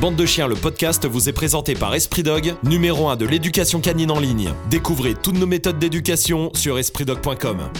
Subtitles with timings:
[0.00, 3.80] Bande de chiens, le podcast vous est présenté par Esprit Dog, numéro 1 de l'éducation
[3.80, 4.52] canine en ligne.
[4.68, 7.70] Découvrez toutes nos méthodes d'éducation sur espritdog.com.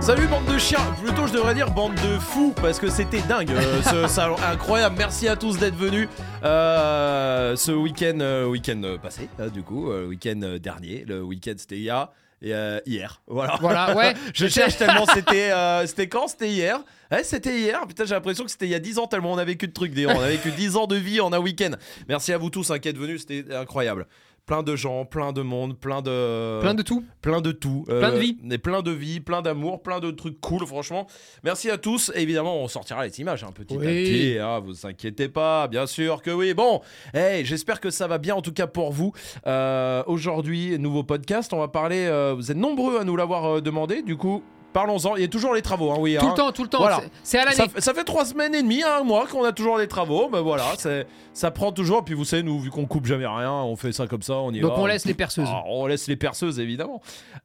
[0.00, 3.52] Salut bande de chiens, plutôt je devrais dire bande de fous parce que c'était dingue,
[3.52, 4.96] euh, ce salon incroyable.
[4.98, 6.08] Merci à tous d'être venus
[6.42, 11.04] euh, ce week-end, euh, week-end passé, euh, du coup, week-end dernier.
[11.06, 12.08] Le week-end c'était hier.
[12.40, 13.56] Et euh, hier, voilà.
[13.60, 14.14] Voilà, ouais.
[14.34, 16.28] je cherche tellement c'était euh, c'était quand?
[16.28, 16.84] C'était hier.
[17.10, 17.84] Ouais, c'était hier.
[17.86, 19.72] Putain, j'ai l'impression que c'était il y a 10 ans tellement on a vécu de
[19.72, 19.92] trucs.
[19.92, 21.72] D'ailleurs, on a vécu 10 ans de vie en un week-end.
[22.08, 24.06] Merci à vous tous hein, qui êtes venus, c'était incroyable.
[24.48, 27.04] Plein de gens, plein de monde, plein de Plein de tout.
[27.22, 27.84] plein de tout.
[27.86, 28.38] Plein de Euh, vie.
[28.50, 31.06] Et plein de vie, plein d'amour, plein de trucs cool, franchement.
[31.44, 32.10] Merci à tous.
[32.16, 33.84] Et évidemment, on sortira les images un petit à Oui.
[33.84, 34.38] petit.
[34.40, 36.54] hein, vous inquiétez pas, bien sûr que oui.
[36.54, 36.80] Bon,
[37.12, 39.12] hey, j'espère que ça va bien, en tout cas pour vous.
[39.46, 41.52] Euh, Aujourd'hui, nouveau podcast.
[41.52, 42.06] On va parler.
[42.08, 44.00] euh, vous êtes nombreux à nous l'avoir euh, demandé.
[44.02, 45.16] Du coup, parlons-en.
[45.16, 46.16] Il y a toujours les travaux, hein, oui.
[46.18, 46.30] Tout hein.
[46.30, 46.78] le temps, tout le temps.
[46.78, 47.00] Voilà.
[47.22, 47.56] C'est- à l'année.
[47.56, 50.28] Ça, fait- ça fait trois semaines et demie, un mois qu'on a toujours les travaux.
[50.28, 52.04] Ben voilà, c'est- ça prend toujours.
[52.04, 54.52] Puis vous savez, nous, vu qu'on coupe jamais rien, on fait ça comme ça, on
[54.52, 54.78] y Donc va.
[54.80, 55.48] on laisse les perceuses.
[55.50, 57.00] Ah, on laisse les perceuses, évidemment.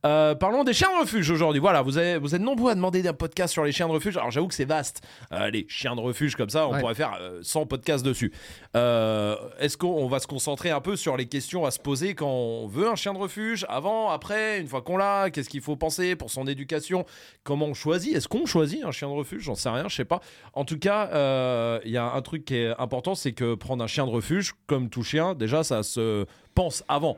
[0.05, 1.59] Euh, parlons des chiens de refuge aujourd'hui.
[1.59, 4.17] Voilà, vous, avez, vous êtes nombreux à demander un podcast sur les chiens de refuge.
[4.17, 5.01] Alors j'avoue que c'est vaste.
[5.31, 6.79] Euh, les chiens de refuge, comme ça, on Ouais.
[6.79, 8.31] pourrait faire euh, 100 podcasts dessus.
[8.75, 12.27] Euh, Est-ce qu'on va se concentrer un peu sur les questions à se poser quand
[12.29, 15.29] on veut un chien de refuge Avant, après, une fois qu'on l'a?
[15.29, 17.05] Qu'est-ce qu'il faut penser pour son éducation?
[17.43, 19.43] Comment on choisit Est-ce qu'on choisit un chien de refuge?
[19.43, 20.21] J'en sais rien, je sais pas.
[20.53, 23.83] En tout cas, euh, il y a un truc qui est important, c'est que prendre
[23.83, 26.25] un chien de refuge, comme tout chien, déjà, ça se
[26.55, 27.17] pense avant.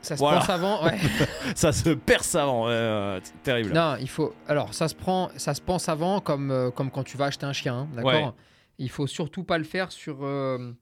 [0.00, 0.38] Ça se Voilà.
[0.40, 0.84] pense avant.
[0.84, 0.96] Ouais.
[1.56, 2.68] Ça se perce avant.
[2.68, 3.72] euh, c'est terrible.
[3.72, 4.32] non, il faut.
[4.46, 7.46] Alors, ça se prend, ça se pense avant comme euh, comme quand tu vas acheter
[7.46, 8.12] un chien, hein, d'accord?
[8.12, 8.32] Ouais.
[8.78, 10.72] Il faut surtout pas le faire sur euh,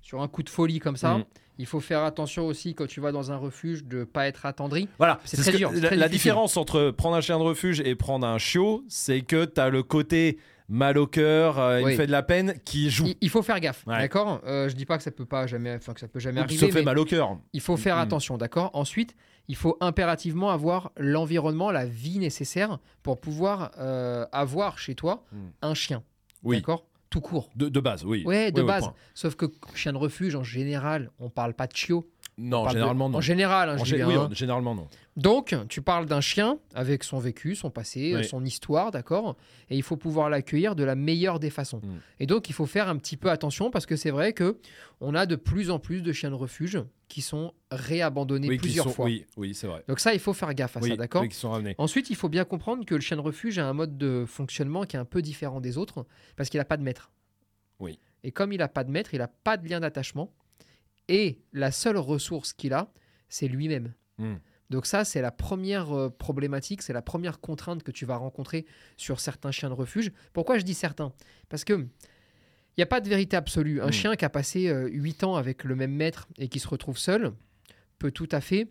[0.00, 1.18] sur un coup de folie comme ça.
[1.18, 1.24] Mm.
[1.58, 4.88] Il faut faire attention aussi quand tu vas dans un refuge de pas être attendri.
[4.98, 6.10] Voilà, C'est ce très dur, La, très la difficile.
[6.30, 9.68] différence entre prendre un chien de refuge et prendre un chiot, c'est que tu as
[9.68, 13.06] le côté mal au cœur, euh, il me fait de la peine, qui joue.
[13.06, 13.98] Il, il faut faire gaffe, Ouais.
[13.98, 14.40] d'accord?
[14.46, 16.58] Euh, je dis pas que ça peut pas jamais, enfin que ça peut jamais arriver.
[16.66, 17.38] se fait mais mal au cœur.
[17.54, 18.70] Il faut faire attention, d'accord?
[18.74, 19.16] Ensuite,
[19.48, 25.36] il faut impérativement avoir l'environnement, la vie nécessaire pour pouvoir euh, avoir chez toi Mm.
[25.62, 26.02] un chien,
[26.44, 26.84] Oui, d'accord?
[27.10, 27.48] Tout court.
[27.56, 28.22] de, de base, oui.
[28.26, 28.90] Ouais, de Oui, base.
[29.14, 32.06] Sauf que chien de refuge, en général, on parle pas de chiot.
[32.38, 33.18] On Non, de- généralement non.
[33.18, 34.28] En général, hein, En je gé- dis oui, bien, hein.
[34.30, 34.88] en- généralement non.
[35.16, 38.24] Donc, tu parles d'un chien avec son vécu, son passé, Oui.
[38.24, 39.36] son histoire, d'accord
[39.68, 41.78] Et il faut pouvoir l'accueillir de la meilleure des façons.
[41.82, 41.96] Mm.
[42.20, 44.58] Et donc, il faut faire un petit peu attention parce que c'est vrai que
[45.00, 46.78] on a de plus en plus de chiens de refuge
[47.08, 49.06] qui sont réabandonnés Oui, plusieurs sont- fois.
[49.06, 49.82] Oui, oui c'est vrai.
[49.88, 51.74] Donc ça, il faut faire gaffe à ça, d'accord oui, qui sont ramenés.
[51.78, 54.84] Ensuite, il faut bien comprendre que le chien de refuge a un mode de fonctionnement
[54.84, 56.06] qui est un peu différent des autres
[56.36, 57.10] parce qu'il n'a pas de maître.
[57.80, 57.98] Oui.
[58.24, 60.32] Et comme il n'a pas de maître, il n'a pas de lien d'attachement.
[61.08, 62.92] Et la seule ressource qu'il a,
[63.28, 63.94] c'est lui-même.
[64.18, 64.36] Hmm.
[64.70, 68.66] Donc ça, c'est la première euh, problématique, c'est la première contrainte que tu vas rencontrer
[68.96, 70.12] sur certains chiens de refuge.
[70.34, 71.12] Pourquoi je dis certains?
[71.48, 73.80] Parce que il n'y a pas de vérité absolue.
[73.80, 73.92] Un Hmm.
[73.92, 77.32] chien qui a passé 8 ans avec le même maître et qui se retrouve seul
[77.98, 78.68] peut tout à fait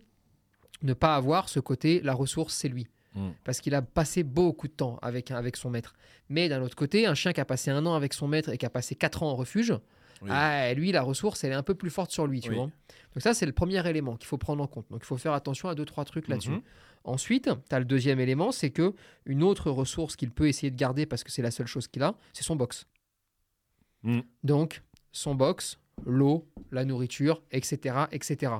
[0.82, 2.86] ne pas avoir ce côté, la ressource, c'est lui.
[3.14, 3.30] Hmm.
[3.44, 5.94] Parce qu'il a passé beaucoup de temps avec, avec son maître.
[6.28, 8.58] Mais d'un autre côté, un chien qui a passé un an avec son maître et
[8.58, 9.74] qui a passé 4 ans en refuge,
[10.22, 10.30] Oui.
[10.32, 12.56] ah, lui, la ressource, elle est un peu plus forte sur lui, tu Oui.
[12.56, 12.64] vois.
[12.64, 14.86] Donc ça, c'est le premier élément qu'il faut prendre en compte.
[14.90, 16.50] Donc il faut faire attention à deux, trois trucs là-dessus.
[16.50, 16.62] Mhm.
[17.04, 20.76] Ensuite, tu as le deuxième élément, c'est que une autre ressource qu'il peut essayer de
[20.76, 22.86] garder parce que c'est la seule chose qu'il a, c'est son box.
[24.02, 24.20] Mm.
[24.44, 28.52] Donc, son box, l'eau, la nourriture, etc., etc.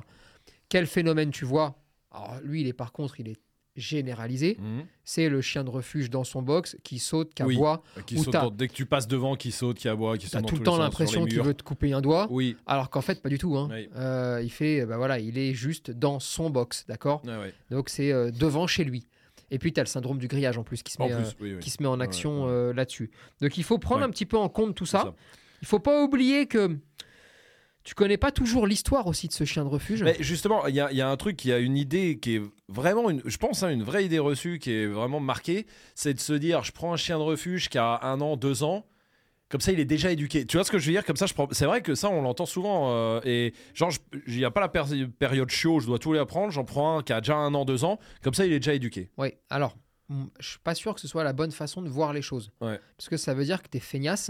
[0.67, 1.79] Quel phénomène tu vois?
[2.11, 3.39] Alors, lui, il est par contre, il est
[3.79, 4.57] généralisé.
[4.59, 4.83] Mhm.
[5.03, 7.55] C'est le chien de refuge dans son box qui saute, qui Oui.
[7.55, 7.81] aboie.
[8.05, 10.27] Qui saute t'as- dans- dès que tu passes devant, qui saute, qui aboie, qui Tu
[10.27, 12.27] saute as dans tout le temps l'impression qu'il veut te couper un doigt.
[12.29, 12.55] Oui.
[12.67, 13.57] Alors qu'en fait, pas du tout.
[13.57, 13.67] hein.
[13.71, 13.89] Oui.
[13.95, 17.53] Euh, il fait, bah voilà, il est juste dans son box, d'accord ouais.
[17.71, 19.05] Donc c'est euh, devant chez lui.
[19.51, 21.23] Et puis tu as le syndrome du grillage en plus qui se En met, plus,
[21.25, 21.59] euh, oui, oui.
[21.59, 22.51] qui se met en action ouais.
[22.51, 23.09] euh, là-dessus.
[23.41, 24.99] Donc il faut prendre un petit peu en compte tout ça.
[25.01, 25.13] ça.
[25.61, 26.77] Il faut pas oublier que
[27.89, 30.03] tu connais pas toujours l'histoire aussi de ce chien de refuge.
[30.03, 32.19] Mais justement, il y, a- il y a un truc, il y a une idée
[32.19, 35.65] qui est vraiment, une, je pense, hein, une vraie idée reçue qui est vraiment marquée,
[35.95, 38.61] c'est de se dire, je prends un chien de refuge qui a un an, deux
[38.61, 38.85] ans,
[39.49, 40.45] comme ça il est déjà éduqué.
[40.45, 41.03] Tu vois ce que je veux dire?
[41.03, 41.47] Comme ça, je prends.
[41.51, 42.91] C'est vrai que ça, on l'entend souvent.
[42.93, 43.91] euh, et genre,
[44.27, 46.51] il n'y a pas la péri- période chiot, je dois tous les apprendre.
[46.51, 48.75] J'en prends un qui a déjà un an, deux ans, comme ça il est déjà
[48.75, 49.09] éduqué.
[49.17, 49.75] Oui, alors,
[50.39, 52.51] je suis pas sûr que ce soit la bonne façon de voir les choses.
[52.61, 52.79] Ouais.
[52.97, 54.29] Parce que ça veut dire que tu es feignasse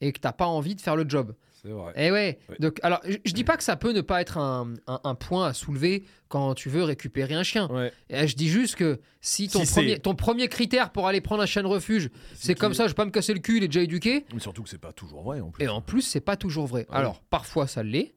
[0.00, 1.34] et que t'as pas envie de faire le job.
[1.64, 1.92] C'est vrai.
[1.96, 2.38] Eh ouais.
[2.58, 5.14] Donc, alors, je, je dis pas que ça peut ne pas être un, un- un
[5.14, 7.68] point à soulever quand tu veux récupérer un chien.
[7.70, 7.92] Ouais.
[8.10, 11.42] Et je dis juste que si ton, Si premier, ton premier critère pour aller prendre
[11.42, 13.62] un chien de refuge, c'est comme ça, je vais pas me casser le cul, il
[13.64, 14.24] est déjà éduqué.
[14.34, 15.64] Mais surtout que c'est pas toujours vrai en plus.
[15.64, 16.80] Et en plus, c'est pas toujours vrai.
[16.90, 16.96] Ouais.
[16.96, 18.14] Alors, parfois ça l'est,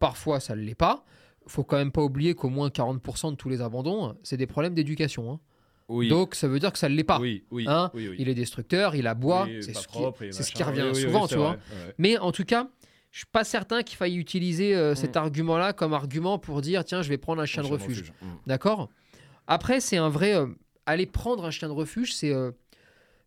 [0.00, 1.04] parfois ça ne l'est pas.
[1.46, 4.74] Faut quand même pas oublier qu'au moins 40% de tous les abandons, c'est des problèmes
[4.74, 5.30] d'éducation.
[5.32, 5.40] hein.
[5.90, 6.08] Oui.
[6.08, 7.18] Donc ça veut dire que ça ne l'est pas.
[7.18, 8.10] oui, oui, Hein, oui.
[8.18, 10.82] Il est destructeur, il aboie, c'est ce, qui- propre et c'est ce qui machin.
[10.90, 11.52] revient souvent, tu vois.
[11.52, 11.94] ouais.
[11.96, 12.68] Mais en tout cas,
[13.10, 15.18] je suis pas certain qu'il faille utiliser euh, cet Mm.
[15.18, 18.12] argument-là comme argument pour dire tiens, je vais prendre un chien de Chien refuge.
[18.22, 18.26] Mm.
[18.46, 18.88] D'accord?
[19.46, 20.34] Après, c'est un vrai.
[20.34, 20.46] euh,
[20.86, 22.32] aller prendre un chien de refuge, c'est.
[22.32, 22.50] euh,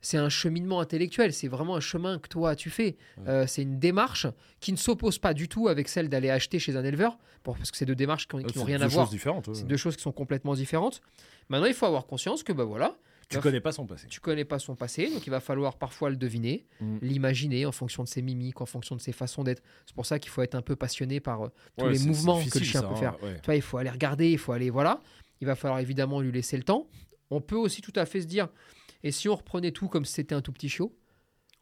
[0.04, 2.98] c'est un cheminement intellectuel, c'est vraiment un chemin que toi tu fais.
[3.46, 4.26] C'est une démarche
[4.60, 7.78] qui ne s'oppose pas du tout avec celle d'aller acheter chez un éleveur, parce que
[7.78, 9.06] c'est deux démarches qui n'ont rien à voir.
[9.06, 9.48] choses différentes.
[9.48, 9.54] ouais.
[9.54, 11.02] C'est deux choses qui sont complètement différentes.
[11.50, 12.96] Maintenant, il faut avoir conscience que bah voilà,
[13.32, 14.08] Tu connais pas son passé.
[14.10, 16.98] tu connais pas son passé, donc il va falloir parfois le deviner, Mm.
[17.02, 19.64] l'imaginer en fonction de ses mimiques, en fonction de ses façons d'être.
[19.86, 22.42] C'est pour ça qu'il faut être un peu passionné par euh, tous Ouais, les mouvements
[22.44, 23.24] que le chien ça, peut hein, faire.
[23.24, 23.36] ouais.
[23.42, 25.00] Tu vois, il faut aller regarder, il faut aller voilà.
[25.42, 26.88] Il va falloir évidemment lui laisser le temps.
[27.30, 28.50] On peut aussi tout à fait se dire,
[29.04, 30.94] et si on reprenait tout comme si c'était un tout petit chiot?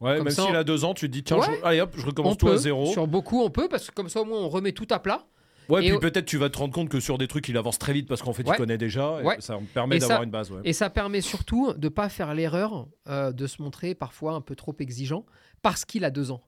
[0.00, 1.92] Ouais, Comme même s'il on- a deux ans, tu te dis tiens, je- allez hop,
[1.96, 2.86] je On recommence tout peut, à zéro.
[2.86, 5.26] sur beaucoup on peut, parce que comme ça au moins on remet tout à plat.
[5.70, 7.56] Ouais, Et puis au- peut-être tu vas te rendre compte que sur des trucs, il
[7.56, 8.54] avance très vite parce qu'en fait, Ouais.
[8.54, 9.20] il connaît déjà.
[9.20, 9.40] et Ouais.
[9.40, 10.52] Ça me permet Et d'avoir ça- une base.
[10.64, 14.54] Et ça permet surtout de pas faire l'erreur euh, de se montrer parfois un peu
[14.56, 15.24] trop exigeant
[15.62, 16.42] parce qu'il a deux ans.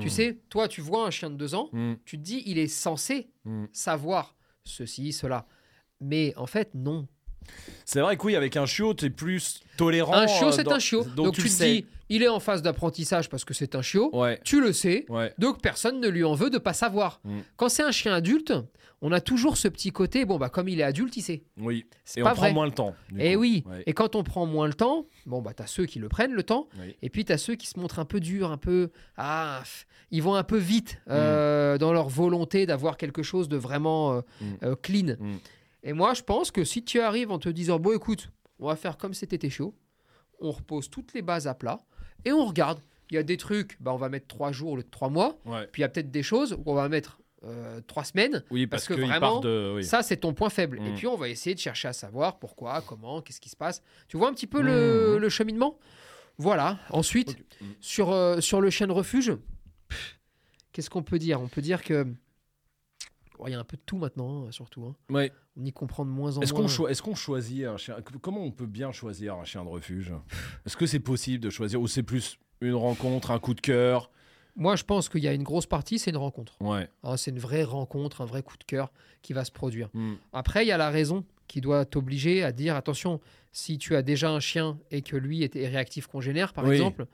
[0.00, 0.10] Tu Mm.
[0.10, 1.94] sais, toi tu vois un chien de deux ans, Mm.
[2.04, 3.66] tu te dis il est censé Mm.
[3.72, 4.34] savoir
[4.64, 5.46] ceci, cela.
[6.00, 7.06] Mais en fait, non.
[7.84, 10.14] C'est vrai que oui, avec un chiot, t'es plus tolérant.
[10.14, 11.04] Un chiot, euh, c'est dans- un chiot.
[11.04, 11.72] Donc, Donc, tu te sais.
[11.72, 14.10] dis, il est en phase d'apprentissage parce que c'est un chiot.
[14.16, 15.06] Ouais, Tu le sais.
[15.08, 15.32] ouais.
[15.38, 17.20] Donc personne ne lui en veut de pas savoir.
[17.24, 17.38] Mm.
[17.56, 18.52] Quand c'est un chien adulte,
[19.02, 21.42] on a toujours ce petit côté, bon bah comme il est adulte, il sait.
[21.58, 21.84] Oui.
[22.04, 22.48] C'est Et pas on vrai.
[22.48, 22.94] prend moins le temps.
[23.18, 23.40] Et coup.
[23.40, 23.62] oui.
[23.66, 23.82] Ouais.
[23.86, 26.42] Et quand on prend moins le temps, bon bah t'as ceux qui le prennent le
[26.42, 26.96] temps, Oui.
[27.02, 29.62] et puis t'as ceux qui se montrent un peu durs, un peu ah,
[30.10, 34.20] ils vont un peu vite euh, dans leur volonté d'avoir quelque chose de vraiment euh,
[34.40, 34.44] Mm.
[34.64, 35.16] euh, clean.
[35.86, 38.76] Et moi je pense que si tu arrives en te disant bon écoute, on va
[38.76, 39.74] faire comme c'était tes chiots,
[40.40, 41.78] on repose toutes les bases à plat
[42.26, 42.80] et on regarde.
[43.10, 45.38] Il y a des trucs, bah on va mettre trois jours, le trois mois.
[45.46, 45.66] Ouais.
[45.70, 48.42] Puis il y a peut-être des choses où on va mettre euh, trois semaines.
[48.50, 49.74] Oui, parce, Parce que vraiment, part de.
[49.76, 49.84] oui.
[49.84, 50.78] Ça, c'est ton point faible.
[50.84, 50.94] Et Mm.
[50.96, 53.80] puis, on va essayer de chercher à savoir pourquoi, comment, qu'est-ce qui se passe.
[54.08, 55.18] Tu vois un petit peu le, Mm.
[55.20, 55.78] le cheminement?
[56.38, 56.80] Voilà.
[56.90, 57.36] Ensuite.
[57.60, 57.64] Mm.
[57.80, 59.32] sur, euh, sur le chien de refuge,
[60.72, 61.40] qu'est-ce qu'on peut dire?
[61.40, 62.06] On peut dire que.
[63.38, 64.84] Oh, Il y a un peu de tout maintenant, hein, surtout.
[64.84, 64.94] hein.
[65.10, 65.32] Ouais.
[65.58, 66.66] On y comprend de moins en Est-ce moins.
[66.66, 70.12] qu'on est-ce qu'on choisit un chien Comment on peut bien choisir un chien de refuge?
[70.64, 74.10] Est-ce que c'est possible de choisir ou c'est plus une rencontre, un coup de cœur?
[74.58, 76.56] Moi, je pense qu'il y a une grosse partie, c'est une rencontre.
[76.60, 76.88] Ouais.
[77.02, 78.90] Hein, c'est une vraie rencontre, un vrai coup de cœur
[79.20, 79.90] qui va se produire.
[79.92, 80.14] Mm.
[80.32, 83.20] Après, il y a la raison qui doit t'obliger à dire attention,
[83.52, 86.72] si tu as déjà un chien et que lui est est réactif congénère, par Oui.
[86.76, 87.06] exemple,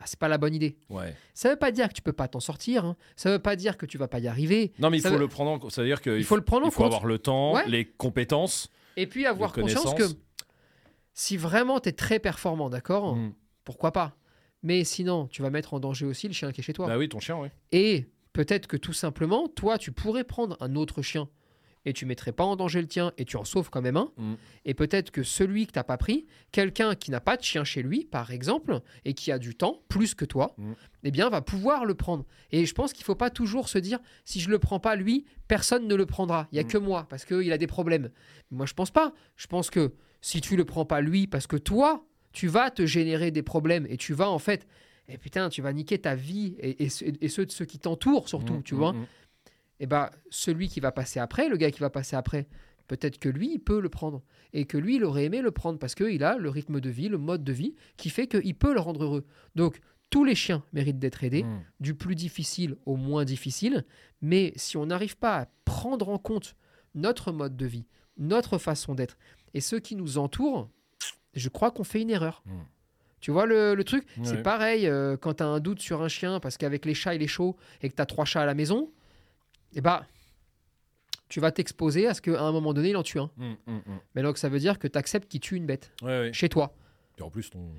[0.00, 0.76] ah, c'est pas la bonne idée.
[0.88, 1.14] Ouais.
[1.34, 2.84] Ça veut pas dire que tu peux pas t'en sortir.
[2.84, 2.96] hein.
[3.16, 4.72] Ça veut pas dire que tu vas pas y arriver.
[4.78, 5.70] Non, mais il Ça faut veut- le prendre en.
[5.70, 6.92] Ça veut dire qu'il Il faut le prendre en il faut compte.
[6.92, 7.68] avoir le temps, Ouais.
[7.68, 8.70] les compétences.
[8.96, 10.04] Et puis avoir conscience que
[11.12, 13.32] si vraiment tu es très performant, d'accord, Mm.
[13.64, 14.16] pourquoi pas.
[14.62, 16.86] Mais sinon, tu vas mettre en danger aussi le chien qui est chez toi.
[16.86, 17.48] Bah oui, ton chien, oui.
[17.72, 21.28] Et peut-être que tout simplement, toi, tu pourrais prendre un autre chien
[21.86, 24.10] et tu mettrais pas en danger le tien et tu en sauves quand même un.
[24.18, 24.34] Mm.
[24.66, 27.82] Et peut-être que celui que t'as pas pris, quelqu'un qui n'a pas de chien chez
[27.82, 30.72] lui, par exemple, et qui a du temps plus que toi, Mm.
[31.04, 32.26] eh bien, va pouvoir le prendre.
[32.52, 35.24] Et je pense qu'il faut pas toujours se dire, si je le prends pas lui,
[35.48, 36.48] personne ne le prendra.
[36.52, 36.68] Il y a Mm.
[36.68, 38.10] que moi parce qu'il a des problèmes.
[38.50, 39.14] Moi, je pense pas.
[39.36, 42.84] Je pense que si tu le prends pas lui, parce que toi, tu vas te
[42.84, 44.66] générer des problèmes et tu vas en fait,
[45.08, 47.78] et putain, tu vas niquer ta vie et, et ceux- et ceux de ceux qui
[47.80, 48.94] t'entourent surtout, tu vois.
[49.80, 52.46] Et ben celui qui va passer après, le gars qui va passer après,
[52.86, 54.22] peut-être que lui, il peut le prendre.
[54.52, 57.08] Et que lui, il aurait aimé le prendre parce qu'il a le rythme de vie,
[57.08, 59.24] le mode de vie qui fait qu'il peut le rendre heureux.
[59.54, 59.80] Donc,
[60.10, 61.60] tous les chiens méritent d'être aidés, Mm.
[61.80, 63.84] du plus difficile au moins difficile.
[64.22, 66.56] Mais si on n'arrive pas à prendre en compte
[66.96, 67.86] notre mode de vie,
[68.18, 69.16] notre façon d'être
[69.54, 70.68] et ceux qui nous entourent,
[71.34, 72.42] je crois qu'on fait une erreur.
[72.44, 72.50] Mm.
[73.20, 74.04] Tu vois le, le truc?
[74.16, 74.24] Ouais.
[74.24, 77.14] C'est pareil euh, quand tu as un doute sur un chien parce qu'avec les chats,
[77.14, 78.90] il est chaud et que tu as trois chats à la maison,
[79.74, 80.06] eh bah,
[81.28, 83.30] tu vas t'exposer à ce qu'à un moment donné, il en tue un.
[83.36, 83.82] Mm, mm, mm.
[84.14, 86.32] Mais donc, ça veut dire que tu acceptes qu'il tue une bête Ouais, ouais.
[86.32, 86.74] chez toi,
[87.18, 87.70] Et en plus, ton,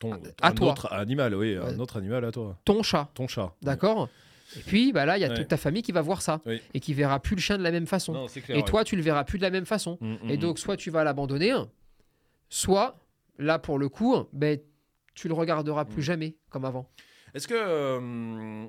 [0.00, 0.72] ton À un toi.
[0.72, 2.58] autre animal, oui, un autre animal à toi.
[2.64, 3.10] ton chat.
[3.14, 3.54] Ton chat.
[3.62, 4.08] D'accord
[4.56, 5.34] Et puis, bah là, il y a Ouais.
[5.36, 6.60] toute ta famille qui va voir ça Oui.
[6.72, 8.12] et qui verra plus le chien de la même façon.
[8.12, 8.56] Non, c'est clair.
[8.56, 9.98] et toi, tu le verras plus de la même façon.
[10.28, 11.54] Et donc, soit tu vas l'abandonner,
[12.48, 12.98] soit,
[13.38, 14.58] là, pour le coup, ben,
[15.14, 16.88] tu le regarderas plus jamais comme avant.
[17.34, 18.66] Est-ce que euh,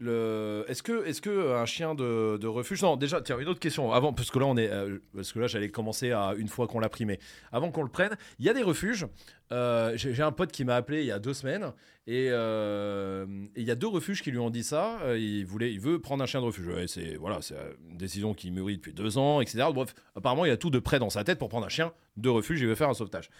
[0.00, 4.12] est-ce que, est-ce que un chien de, refuge Non, déjà, tiens, une autre question avant,
[4.12, 6.80] parce que là, on est, euh, parce que là, j'allais commencer à une fois qu'on
[6.80, 7.18] l'a pris, mais
[7.52, 9.06] avant qu'on le prenne, il y a des refuges.
[9.52, 11.72] euh, j'ai, un pote qui m'a appelé il y a deux semaines,
[12.06, 13.24] et euh,
[13.56, 15.00] il y a deux refuges qui lui ont dit ça.
[15.02, 16.86] euh, il voulait, il veut prendre un chien de refuge.
[16.86, 17.56] C'est voilà, c'est
[17.88, 19.68] une décision qui mûrit depuis deux ans, etc.
[19.72, 21.92] Bref, apparemment, il y a tout de près dans sa tête pour prendre un chien
[22.16, 22.60] de refuge.
[22.60, 23.30] Il veut faire un sauvetage.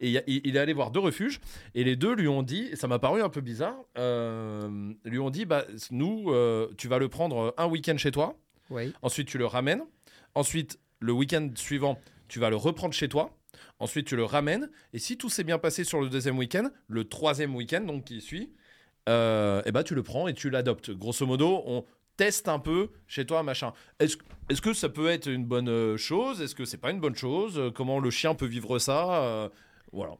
[0.00, 1.40] Et il, est allé voir deux refuges.
[1.74, 5.18] Et les deux lui ont dit, et ça m'a paru un peu bizarre, euh, lui
[5.18, 8.38] ont dit bah, nous, euh, tu vas le prendre un week-end chez toi,
[8.70, 8.92] Oui.
[9.02, 9.82] ensuite tu le ramènes,
[10.34, 13.38] ensuite le week-end suivant, tu vas le reprendre chez toi,
[13.80, 14.70] Ensuite, tu le ramènes.
[14.92, 18.20] Et si tout s'est bien passé sur le deuxième week-end, le troisième week-end, donc qui
[18.20, 18.52] suit,
[19.08, 20.90] euh, eh ben, tu le prends et tu l'adoptes.
[20.90, 21.84] Grosso modo, on
[22.16, 23.72] teste un peu chez toi, machin.
[24.00, 24.16] Est-ce
[24.48, 26.42] est que ça peut être une bonne chose?
[26.42, 27.72] Est-ce que c'est pas une bonne chose?
[27.74, 29.50] Comment le chien peut vivre ça?
[29.92, 30.12] Voilà.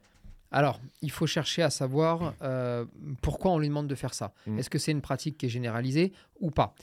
[0.51, 2.85] Alors, il faut chercher à savoir euh,
[3.21, 4.33] pourquoi on lui demande de faire ça.
[4.47, 4.59] Mm.
[4.59, 6.73] Est-ce que c'est une pratique qui est généralisée ou pas?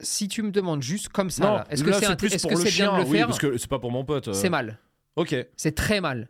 [0.00, 2.00] Si tu me demandes juste comme ça, est-ce que c'est
[2.70, 3.26] chien bien de le Oui, faire?
[3.26, 4.28] parce que c'est pas pour mon pote.
[4.28, 4.32] euh.
[4.32, 4.78] C'est mal.
[5.16, 5.34] Ok.
[5.56, 6.28] C'est très mal.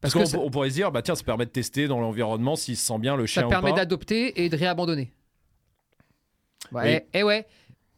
[0.00, 2.86] Parce, qu'on pourrait se dire, bah tiens, ça permet de tester dans l'environnement s'il se
[2.86, 5.12] sent bien le chien ça ou permet d'adopter et de réabandonner.
[6.70, 7.46] Ouais, et ouais.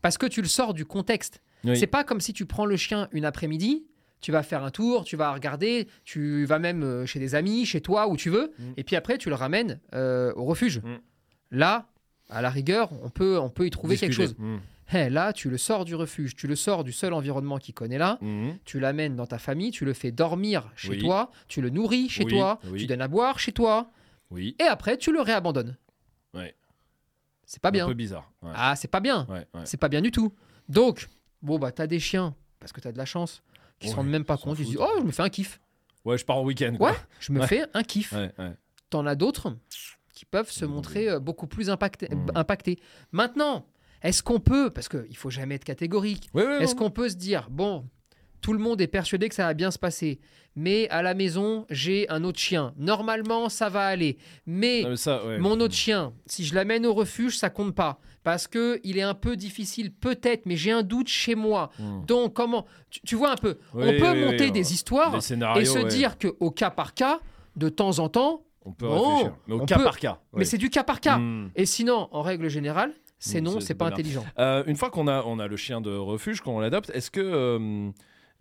[0.01, 1.43] Parce que tu le sors du contexte.
[1.65, 1.77] Oui.
[1.77, 3.85] C'est pas comme si tu prends le chien une après-midi,
[4.21, 7.65] tu vas faire un tour, tu vas regarder, tu vas même euh, chez des amis,
[7.65, 8.73] chez toi, où tu veux, Mm.
[8.77, 10.79] et puis après tu le ramènes euh, au refuge.
[10.85, 10.97] Mm.
[11.53, 11.87] Là,
[12.29, 14.37] à la rigueur, on peut, on peut y trouver quelque chose.
[14.39, 14.59] Mmh.
[14.93, 17.99] Eh, là, tu le sors du refuge, tu le sors du seul environnement qu'il connaît
[17.99, 18.19] là,
[18.65, 20.99] tu l'amènes dans ta famille, tu le fais dormir chez Oui.
[20.99, 22.81] toi, tu le nourris chez Oui, toi, oui.
[22.81, 23.91] tu donnes à boire chez toi,
[24.31, 24.55] Oui.
[24.61, 25.77] et après tu le réabandonnes.
[26.35, 26.55] Ouais.
[27.47, 27.87] C'est pas Un bien.
[27.87, 28.31] peu bizarre.
[28.43, 28.51] Ouais.
[28.55, 29.27] Ah, c'est pas bien.
[29.29, 29.45] Ouais.
[29.65, 30.33] C'est pas bien du tout.
[30.69, 31.09] Donc,
[31.43, 33.43] bon, bah, t'as des chiens, parce que t'as de la chance,
[33.81, 34.59] qui se Ouais, rendent même pas compte.
[34.59, 35.61] Ils se disent, oh, je me fais un kiff.
[36.05, 36.77] Ouais, je pars en week-end.
[36.79, 38.15] Ouais, je me fais un kiff.
[38.91, 39.57] T'en as d'autres
[40.15, 42.27] qui peuvent se montrer euh, beaucoup plus impacté- Mmh.
[42.35, 42.79] impactés.
[43.13, 43.67] Maintenant,
[44.03, 46.29] est-ce qu'on peut, parce qu'il faut jamais être catégorique,
[46.61, 47.89] est-ce qu'on peut se dire, bon,
[48.41, 50.19] tout le monde est persuadé que ça va bien se passer,
[50.57, 52.73] mais à la maison, j'ai un autre chien.
[52.77, 54.17] Normalement, ça va aller.
[54.47, 55.39] Mais Non, mais ça, ouais.
[55.39, 57.99] mon autre chien, si je l'amène au refuge, ça compte pas.
[58.23, 61.71] Parce que il est un peu difficile, peut-être, mais j'ai un doute chez moi.
[61.79, 62.05] Mmh.
[62.07, 62.67] Donc, comment.
[62.91, 63.59] Tu, tu vois un peu.
[63.75, 65.85] Oui, on peut oui, monter oui, des histoires et se ouais.
[65.89, 67.21] dire qu'au cas par cas,
[67.57, 69.35] de temps en temps, On peut Bon, réfléchir.
[69.47, 70.21] Mais au cas peut- par cas.
[70.35, 71.17] mais c'est du cas par cas.
[71.17, 71.51] Mmh.
[71.57, 74.25] Et sinon, en règle générale, c'est Mm, non, c'est pas intelligent.
[74.39, 77.21] Euh, une fois qu'on a, on a le chien de refuge, qu'on l'adopte, est-ce que
[77.23, 77.91] euh,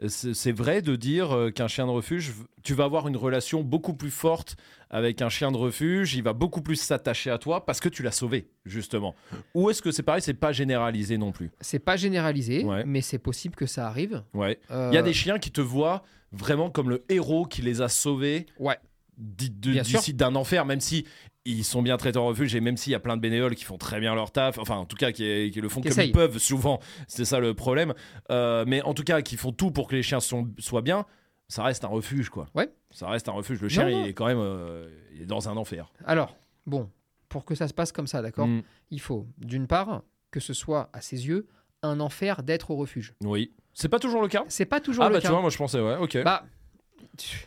[0.07, 3.93] c'est vrai de dire euh, qu'un chien de refuge, tu vas avoir une relation beaucoup
[3.93, 4.55] plus forte
[4.89, 8.01] avec un chien de refuge, il va beaucoup plus s'attacher à toi parce que tu
[8.01, 9.13] l'as sauvé, justement
[9.53, 11.51] Ou est-ce que c'est pareil, c'est pas généralisé non plus?
[11.59, 12.83] C'est pas généralisé, Ouais.
[12.85, 14.23] mais c'est possible que ça arrive.
[14.33, 14.57] Ouais.
[14.71, 17.81] Euh, Il y a des chiens qui te voient vraiment comme le héros qui les
[17.81, 18.77] a sauvés Ouais.
[19.17, 21.05] d'ici d'un enfer, même si
[21.45, 23.63] ils sont bien traités en refuge et même s'il y a plein de bénévoles qui
[23.63, 26.11] font très bien leur taf, enfin en tout cas qui, qui le font comme ils
[26.11, 27.93] peuvent souvent, c'est ça le problème,
[28.31, 31.05] Euh, mais en tout cas qui font tout pour que les chiens sont- soient bien,
[31.47, 32.47] ça reste un refuge quoi.
[32.55, 32.69] Ouais.
[32.91, 33.61] Ça reste un refuge.
[33.61, 34.03] Le chien non.
[34.03, 35.91] il est quand même euh, il est dans un enfer.
[36.05, 36.35] Alors,
[36.67, 36.89] bon,
[37.29, 38.61] pour que ça se passe comme ça, d'accord Mm.
[38.91, 41.47] Il faut, d'une part, que ce soit, à ses yeux,
[41.83, 43.13] un enfer d'être au refuge.
[43.23, 43.53] Oui.
[43.73, 44.43] C'est pas toujours le cas?
[44.49, 45.27] C'est pas toujours Ah le bah cas.
[45.27, 46.23] tu vois, moi je pensais ouais, ok.
[46.23, 46.43] Bah,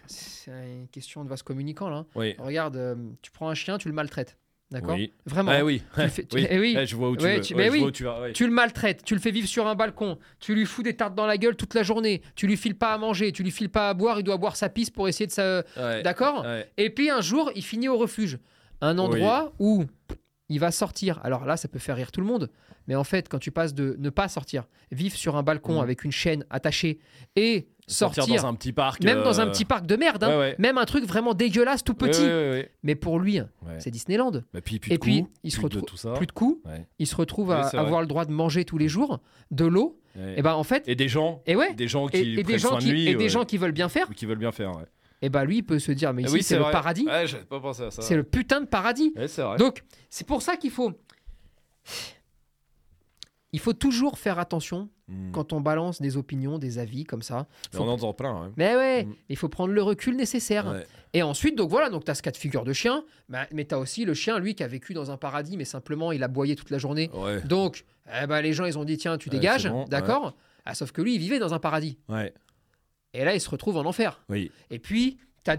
[0.07, 2.05] c'est une question de vase communicant, là.
[2.15, 2.35] oui.
[2.39, 4.37] Regarde, euh, tu prends un chien, tu le maltraites.
[4.71, 5.13] D'accord Oui.
[5.27, 5.53] Vraiment.
[5.55, 5.83] Ah oui.
[5.95, 6.47] Tu le fais- tu- oui.
[6.49, 6.75] eh oui.
[6.75, 7.41] Ouais, je vois où tu Ouais, veux.
[7.43, 7.79] tu- Ouais, mais je oui.
[7.81, 8.21] vois où tu vas.
[8.23, 8.33] ouais.
[8.33, 11.15] Tu le maltraites, tu le fais vivre sur un balcon, tu lui fous des tartes
[11.15, 13.69] dans la gueule toute la journée, tu lui files pas à manger, tu lui files
[13.69, 16.03] pas à boire, il doit boire sa pisse pour essayer de.
[16.03, 16.47] D'accord.
[16.79, 18.39] Et puis un jour, il finit au refuge.
[18.81, 19.85] Un endroit où
[20.49, 21.21] il va sortir.
[21.23, 22.51] Alors là, ça peut faire rire tout le monde.
[22.89, 25.83] Mais en fait, quand tu passes de ne pas sortir, vivre sur un balcon Mhm.
[25.83, 26.99] avec une chaîne attachée
[27.37, 29.03] et sortir, sortir dans un petit parc.
[29.05, 30.57] même dans un euh, petit parc de merde, hein, ouais, ouais.
[30.59, 32.23] même un truc vraiment dégueulasse, tout petit.
[32.23, 33.41] Ouais, Mais pour lui.
[33.41, 33.47] Ouais.
[33.79, 34.33] c'est Disneyland.
[34.53, 36.15] Bah, puis, plus Et de puis, coups, il se plus de retrouve-.
[36.15, 36.63] Plus de coups,
[36.99, 39.21] il se retrouve à avoir le droit de manger tous les jours,
[39.51, 39.99] de l'eau.
[40.37, 42.59] Et ben en fait, Et des gens, et ouais, des gens qui et, et des
[42.59, 44.09] gens qui lui, et des gens qui veulent bien faire.
[44.11, 44.73] qui veulent bien faire.
[45.23, 46.73] Et ben lui, il peut se dire mais Ah ici oui, c'est le vrai.
[46.73, 47.07] paradis.
[47.89, 49.15] C'est le putain de paradis.
[49.17, 49.57] Vrai.
[49.57, 50.93] Donc, c'est pour ça qu'il faut.
[53.53, 55.31] Il faut toujours faire attention Hmm.
[55.33, 57.47] quand on balance des opinions, des avis comme ça.
[57.73, 58.35] Mais faut- On en entend plein.
[58.35, 58.53] hein.
[58.57, 59.15] Mais ouais, Mm.
[59.29, 60.67] il faut prendre le recul nécessaire.
[60.67, 60.87] Ouais.
[61.13, 63.65] Et ensuite, donc voilà, donc tu as ce cas de figure de chien, bah, mais
[63.67, 66.23] tu as aussi le chien, lui, qui a vécu dans un paradis, mais simplement il
[66.23, 67.11] a boyé toute la journée.
[67.13, 67.41] Ouais.
[67.43, 67.85] Donc,
[68.23, 70.93] eh ben, les gens, ils ont dit tiens, tu Ouais, dégages, bon, d'accord Ah, Sauf
[70.93, 71.99] que lui, il vivait dans un paradis.
[73.15, 74.23] Et là, il se retrouve en enfer.
[74.31, 74.51] Oui.
[74.71, 75.57] Et puis, t'as...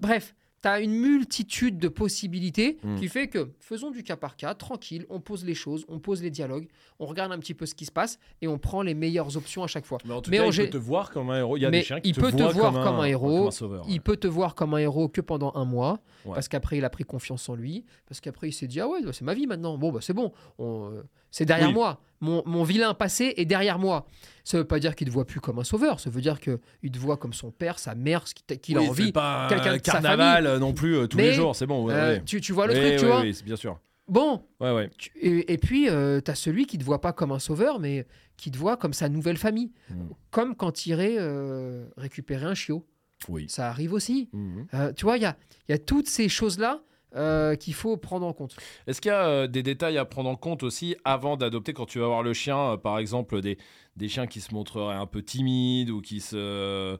[0.00, 2.96] bref, tu as une multitude de possibilités Mm.
[2.96, 6.22] qui fait que faisons du cas par cas, tranquille, on pose les choses, on pose
[6.22, 8.94] les dialogues, on regarde un petit peu ce qui se passe et on prend les
[8.94, 9.98] meilleures options à chaque fois.
[10.04, 11.56] Mais en tout Mais cas, il peut te voir comme un héros.
[11.56, 13.38] Il y a Mais des chiens qui il te peut te voir comme, un héros,
[13.38, 13.84] comme un sauveur.
[13.88, 16.34] Il peut te voir comme un héros que pendant un mois, Ouais.
[16.34, 19.02] parce qu'après il a pris confiance en lui, parce qu'après il s'est dit ah ouais
[19.02, 21.74] bah, c'est ma vie maintenant, bon bah c'est bon, On, euh, c'est derrière Oui.
[21.74, 24.06] moi, mon, mon vilain passé est derrière moi.
[24.44, 26.60] Ça veut pas dire qu'il te voit plus comme un sauveur, ça veut dire que
[26.82, 29.12] il te voit comme son père, sa mère, ce qu'il qu'il Oui, a envie.
[29.12, 31.86] pas quelqu'un un de sa carnaval euh, non plus euh, tous les jours, c'est bon.
[31.86, 32.22] Ouais, Euh, ouais.
[32.24, 33.20] tu, tu vois le truc, tu oui, vois.
[33.22, 33.78] oui, bien sûr.
[34.08, 34.90] Bon, Ouais, ouais.
[35.20, 35.90] et, et puis tu
[36.30, 39.08] as celui qui te voit pas comme un sauveur, mais qui te voit comme sa
[39.08, 39.94] nouvelle famille, Mm.
[40.30, 42.84] comme quand il irait euh, récupérer un chiot.
[43.28, 43.44] Oui.
[43.48, 44.30] Ça arrive aussi.
[44.32, 44.66] Mhm.
[44.74, 45.36] Euh, tu vois, il y a,
[45.68, 46.80] il y a toutes ces choses-là
[47.16, 48.56] euh, qu'il faut prendre en compte.
[48.86, 51.86] Est-ce qu'il y a euh, des détails à prendre en compte aussi avant d'adopter quand
[51.86, 53.58] tu vas voir le chien, euh, par exemple des,
[53.96, 56.96] des chiens qui se montreraient un peu timides ou qui se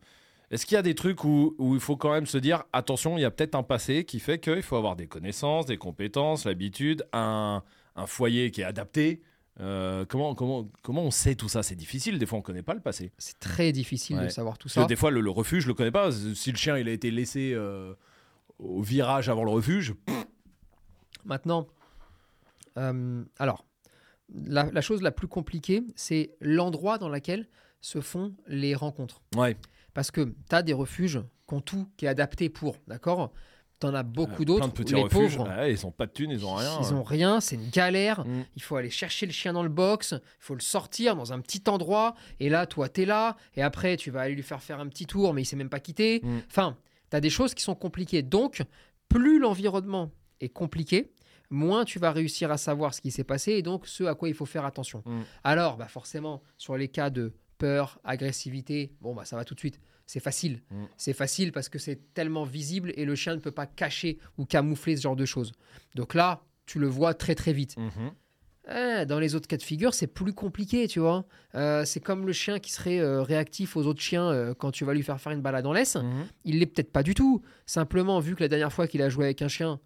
[0.51, 3.17] Est-ce qu'il y a des trucs où, où il faut quand même se dire attention,
[3.19, 6.45] il y a peut-être un passé qui fait qu'il faut avoir des connaissances, des compétences,
[6.45, 7.63] l'habitude, un,
[7.97, 9.23] un foyer qui est adapté
[9.61, 11.63] Euh, comment, comment, comment on sait tout ça?
[11.63, 13.13] C'est difficile, des fois on connaît pas le passé.
[13.19, 14.83] C'est très difficile de savoir tout Parce ça.
[14.85, 16.11] que des fois le, le refuge, je le connais pas.
[16.13, 17.93] Si le chien il a été laissé euh,
[18.63, 19.95] au virage avant le refuge,
[21.25, 21.67] Maintenant,
[22.79, 23.67] euh, alors,
[24.33, 27.49] la, la chose la plus compliquée, c'est l'endroit dans lequel
[27.81, 29.23] se font les rencontres.
[29.37, 29.57] ouais.
[29.93, 33.33] Parce que tu as des refuges qui ont tout qui est adapté pour, d'accord?
[33.81, 34.71] Tu en as beaucoup Euh, d'autres.
[34.93, 35.37] Les refuges.
[35.37, 36.79] pauvres, ouais, ils ont pas de thunes, ils ont rien.
[36.81, 38.25] Ils ont rien, c'est une galère.
[38.25, 38.45] Mm.
[38.55, 41.41] Il faut aller chercher le chien dans le box, il faut le sortir dans un
[41.41, 42.15] petit endroit.
[42.39, 43.37] Et là, toi, tu es là.
[43.57, 45.69] Et après, tu vas aller lui faire faire un petit tour, mais il s'est même
[45.71, 46.21] pas quitté.
[46.23, 46.39] Mm.
[46.47, 46.77] Enfin,
[47.11, 48.23] tu as des choses qui sont compliquées.
[48.23, 48.63] Donc,
[49.09, 51.13] plus l'environnement est compliqué,
[51.51, 54.29] moins tu vas réussir à savoir ce qui s'est passé et donc ce à quoi
[54.29, 55.03] il faut faire attention.
[55.05, 55.21] Mm.
[55.45, 59.61] Alors, bah forcément, sur les cas de peur, agressivité, bon, bah ça va tout de
[59.61, 59.81] suite.
[60.07, 60.63] C'est facile.
[60.71, 60.85] Mm.
[60.97, 64.45] C'est facile parce que c'est tellement visible et le chien ne peut pas cacher ou
[64.45, 65.53] camoufler ce genre de choses.
[65.95, 67.77] Donc là, tu le vois très très vite.
[67.77, 68.13] Mhm.
[68.69, 71.25] Eh, dans les autres cas de figure, c'est plus compliqué, tu vois.
[71.55, 74.85] Euh, c'est comme le chien qui serait euh, réactif aux autres chiens euh, quand tu
[74.85, 75.97] vas lui faire faire une balade en laisse.
[75.97, 76.27] Mhm.
[76.45, 77.41] Il l'est peut-être pas du tout.
[77.67, 79.81] Simplement, vu que la dernière fois qu'il a joué avec un chien,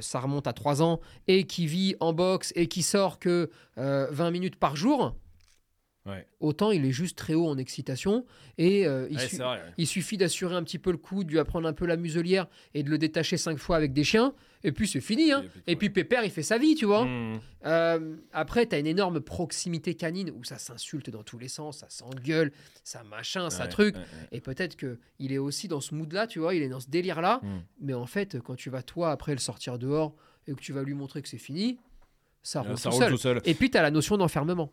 [0.00, 4.06] ça remonte à 3 ans, et qui vit en boxe et qui sort que euh,
[4.10, 5.14] 20 minutes par jour,
[6.06, 6.26] Ouais.
[6.40, 8.26] autant il est juste très haut en excitation.
[8.58, 9.56] Et euh, il, Ouais, su- c'est vrai.
[9.56, 9.72] ouais.
[9.78, 12.46] il suffit d'assurer un petit peu le coup, de lui apprendre un peu la muselière
[12.74, 14.34] et de le détacher 5 fois avec des chiens.
[14.64, 15.32] Et puis c'est fini.
[15.32, 15.44] hein.
[15.66, 17.04] Et puis, Pépère, il fait sa vie, tu vois.
[17.06, 17.40] Mhm.
[17.66, 21.78] Euh, après, tu as une énorme proximité canine où ça s'insulte dans tous les sens,
[21.78, 22.50] ça s'engueule,
[22.82, 23.94] ça machin, ça truc.
[24.32, 26.88] Et peut-être que il est aussi dans ce mood-là, tu vois, il est dans ce
[26.88, 27.40] délire-là.
[27.42, 27.48] Mm.
[27.80, 30.14] Mais en fait, quand tu vas toi après le sortir dehors
[30.46, 31.78] et que tu vas lui montrer que c'est fini,
[32.42, 33.12] ça roule Euh, Ça tout roule seul.
[33.12, 33.40] tout seul.
[33.46, 34.70] Et puis tu as la notion d'enfermement.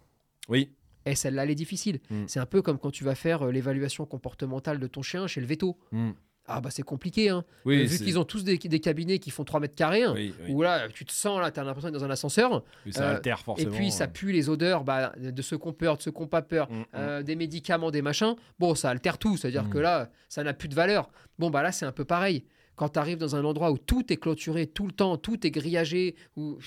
[0.49, 0.71] Oui.
[1.05, 1.99] Et celle-là, elle est difficile.
[2.09, 2.23] Mm.
[2.27, 5.41] C'est un peu comme quand tu vas faire euh, l'évaluation comportementale de ton chien chez
[5.41, 5.77] le veto.
[5.91, 6.13] Mhm.
[6.47, 7.45] Ah bah c'est compliqué, hein.
[7.65, 10.13] Oui, Euh, vu qu'ils ont tous des, des cabinets qui font 3 mètres carrés, hein,
[10.15, 10.51] oui, oui.
[10.51, 12.63] où là, tu te sens, là, tu as l'impression d'être dans un ascenseur.
[12.85, 13.75] Oui, ça euh, altère Et forcément.
[13.75, 16.27] puis ça pue les odeurs bah, de ceux qui ont peur, de ceux qui n'ont
[16.27, 18.35] pas peur, euh, des médicaments, des machins.
[18.57, 19.69] Bon, ça altère tout, c'est-à-dire Mm.
[19.69, 21.11] que là, ça n'a plus de valeur.
[21.37, 22.43] Bon, bah là, c'est un peu pareil.
[22.75, 25.51] Quand tu arrives dans un endroit où tout est clôturé tout le temps, tout est
[25.51, 26.57] grillagé, où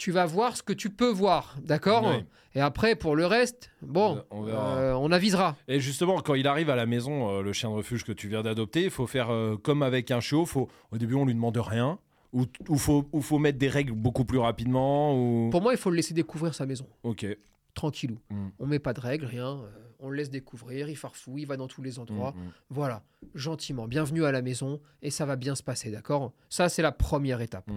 [0.00, 2.24] tu vas voir ce que tu peux voir, d'accord Oui.
[2.54, 5.56] Et après, pour le reste, bon, On euh, on avisera.
[5.68, 8.26] Et justement, quand il arrive à la maison, euh, le chien de refuge que tu
[8.26, 10.46] viens d'adopter, il faut faire euh, comme avec un chiot.
[10.46, 11.98] Faut, au début, on lui demande rien.
[12.32, 15.14] Ou il faut, ou faut mettre des règles beaucoup plus rapidement.
[15.14, 15.50] Ou...
[15.50, 17.26] Pour moi, il faut le laisser découvrir sa maison, Ok.
[17.74, 18.18] tranquillou.
[18.30, 18.48] Mm.
[18.58, 19.60] On met pas de règles, rien.
[19.98, 22.32] on le laisse découvrir, il farfouille, il va dans tous les endroits.
[22.32, 22.52] Mm, mm.
[22.70, 23.02] Voilà,
[23.34, 26.32] gentiment, bienvenue à la maison et ça va bien se passer, d'accord?
[26.48, 27.68] Ça, c'est la première étape.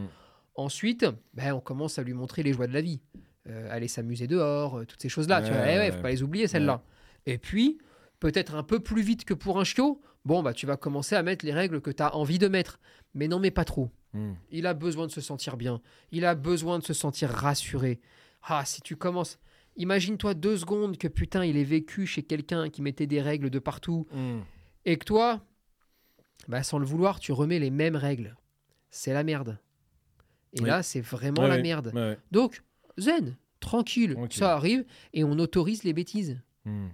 [0.55, 3.01] Ensuite, ben, on commence à lui montrer les joies de la vie.
[3.49, 5.41] Euh, aller s'amuser dehors, euh, toutes ces choses-là.
[5.41, 5.61] tu vois.
[5.63, 5.91] Eh ouais, ouais.
[5.91, 6.81] faut pas les oublier, celles-là.
[7.25, 7.77] Et puis,
[8.19, 11.23] peut-être un peu plus vite que pour un chiot, bon, bah, tu vas commencer à
[11.23, 12.79] mettre les règles que tu as envie de mettre.
[13.13, 13.89] Mais non, mais pas trop.
[14.13, 14.33] Mm.
[14.51, 15.81] Il a besoin de se sentir bien.
[16.11, 17.99] Il a besoin de se sentir rassuré.
[18.43, 19.39] Ah, si tu commences.
[19.75, 23.59] Imagine-toi deux secondes que putain, il est vécu chez quelqu'un qui mettait des règles de
[23.59, 24.39] partout Mm.
[24.85, 25.41] et que toi,
[26.47, 28.35] bah, sans le vouloir, tu remets les mêmes règles.
[28.91, 29.57] C'est la merde.
[30.55, 30.67] Et Oui.
[30.67, 31.91] là, c'est vraiment Ouais, la merde.
[31.93, 32.17] Ouais, ouais.
[32.31, 32.61] Donc,
[32.97, 36.39] zen, tranquille, ça arrive et on autorise les bêtises.
[36.65, 36.87] Mm.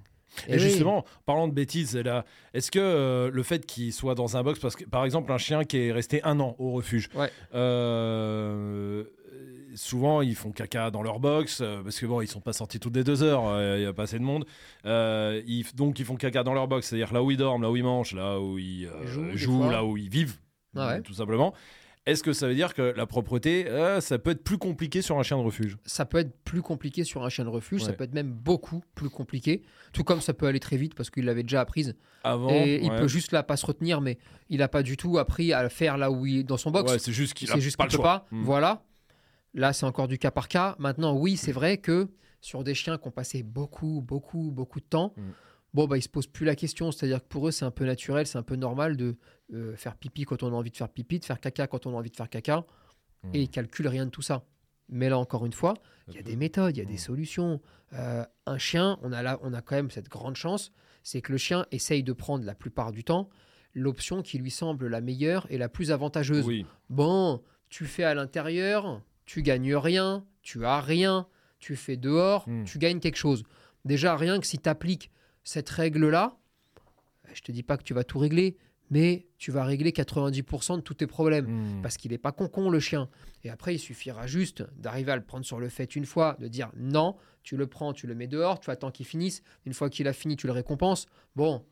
[0.48, 0.60] Eh Et, oui.
[0.60, 4.60] justement, parlant de bêtises, là, est-ce que euh, le fait qu'il soit dans un box,
[4.60, 7.32] parce que par exemple, un chien qui est resté un an au refuge, Ouais.
[7.56, 9.04] euh,
[9.76, 12.80] souvent ils font caca dans leur box, euh, parce que bon, ils sont pas sortis
[12.80, 13.44] toutes les deux heures,
[13.78, 14.46] il y a pas assez de monde.
[14.86, 17.76] Ils- donc ils font caca dans leur box, c'est-à-dire là où ils dorment, là où
[17.76, 18.90] ils mangent, là où ils
[19.34, 20.38] Jouent, là où ils vivent,
[20.76, 21.02] Ah ouais.
[21.02, 21.54] tout simplement.
[22.06, 25.20] Est-ce que ça veut dire que la propreté, euh, ça peut être plus compliqué sur
[25.20, 25.78] un chien de refuge?
[25.86, 28.82] Ça peut être plus compliqué sur un chien de refuge, ça peut être même beaucoup
[28.96, 29.62] plus compliqué.
[29.94, 31.96] Tout comme ça peut aller très vite parce qu'il l'avait déjà apprise.
[32.24, 34.18] Avant, et il peut juste là pas se retenir, mais
[34.50, 36.72] il n'a pas du tout appris à le faire là où il est dans son
[36.72, 36.92] box.
[36.92, 38.26] Ouais, c'est juste qu'il c'est juste pas le peut pas.
[38.32, 38.44] Mm.
[38.44, 38.84] Voilà.
[39.54, 40.76] Là, c'est encore du cas par cas.
[40.80, 42.08] Maintenant, oui, c'est vrai que
[42.42, 45.22] sur des chiens qui ont passé beaucoup, beaucoup, beaucoup de temps, Mm.
[45.74, 46.92] bon, bah, ils se posent plus la question.
[46.92, 49.18] C'est-à-dire que pour eux, c'est un peu naturel, c'est un peu normal de
[49.54, 51.94] euh, faire pipi quand on a envie de faire pipi, de faire caca quand on
[51.94, 52.66] a envie de faire caca.
[53.24, 53.30] Mm.
[53.34, 54.44] Et ils calculent rien de tout ça.
[54.90, 55.76] Mais là, encore une fois,
[56.08, 56.98] il y a des méthodes, il y a des Mm.
[56.98, 57.62] solutions.
[57.94, 60.72] Euh, un chien, on a, là, on a quand même cette grande chance,
[61.04, 63.30] c'est que le chien essaye de prendre la plupart du temps
[63.76, 66.46] l'option qui lui semble la meilleure et la plus avantageuse.
[66.46, 66.66] Oui.
[66.90, 71.28] Bon, tu fais à l'intérieur, tu gagnes rien, tu as rien,
[71.60, 72.64] tu fais dehors, Hmm.
[72.64, 73.44] tu gagnes quelque chose.
[73.86, 75.12] Déjà, rien que si tu appliques
[75.44, 76.36] cette règle-là,
[77.34, 78.58] je te dis pas que tu vas tout régler,
[78.90, 81.78] mais tu vas régler 90% de tous tes problèmes.
[81.78, 81.82] Mm.
[81.82, 83.10] Parce qu'il n'est pas con-con, le chien.
[83.44, 86.48] Et après, il suffira juste d'arriver à le prendre sur le fait une fois, de
[86.48, 89.42] dire non, tu le prends, tu le mets dehors, tu attends qu'il finisse.
[89.66, 91.06] Une fois qu'il a fini, tu le récompenses.
[91.36, 91.64] Bon,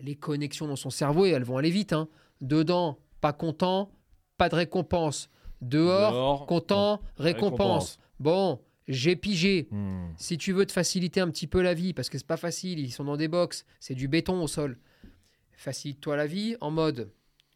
[0.00, 1.92] les connexions dans son cerveau, et elles vont aller vite.
[1.92, 2.08] hein.
[2.40, 3.90] Dedans, pas content,
[4.36, 5.30] pas de récompense.
[5.62, 7.98] Dehors, Dehors, content, récompense.
[8.20, 9.68] Bon, j'ai pigé.
[9.70, 10.08] Hmm.
[10.16, 12.80] Si tu veux te faciliter un petit peu la vie, parce que c'est pas facile,
[12.80, 14.78] ils sont dans des box, c'est du béton au sol.
[15.56, 17.10] Facilite-toi la vie en mode,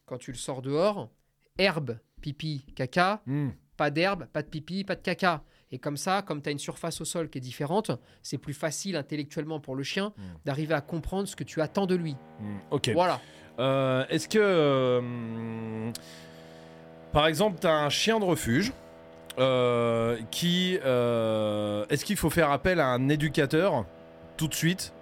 [0.06, 1.11] quand tu le sors dehors,
[1.58, 3.50] herbe, pipi, caca, Hmm.
[3.76, 5.42] pas d'herbe, pas de pipi, pas de caca.
[5.70, 7.90] Et comme ça, comme tu as une surface au sol qui est différente,
[8.22, 10.22] c'est plus facile intellectuellement pour le chien Mm.
[10.46, 12.16] d'arriver à comprendre ce que tu attends de lui.
[12.40, 12.56] Hmm.
[12.70, 12.88] Ok.
[12.94, 13.20] Voilà.
[13.58, 15.90] Euh, Est-ce que, euh,
[17.12, 18.72] par exemple, tu as un chien de refuge
[19.38, 20.74] euh, qui.
[20.74, 23.84] Est-ce qu'il faut faire appel à un éducateur
[24.37, 24.92] tout de suite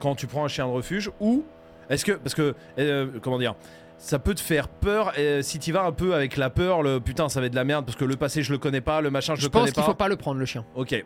[0.00, 1.44] quand tu prends un chien de refuge Ou
[1.90, 2.12] est-ce que.
[2.12, 2.54] Parce que.
[2.78, 3.54] euh, comment dire
[4.02, 7.00] ça peut te faire peur et si tu vas un peu avec la peur, le
[7.00, 9.02] putain ça va être de la merde parce que le passé je le connais pas,
[9.02, 9.86] le machin je, Je, le pense connais qu'il pas.
[9.88, 10.64] faut pas le prendre, le chien.
[10.74, 11.04] Ok.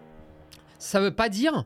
[0.78, 1.64] Ça veut pas dire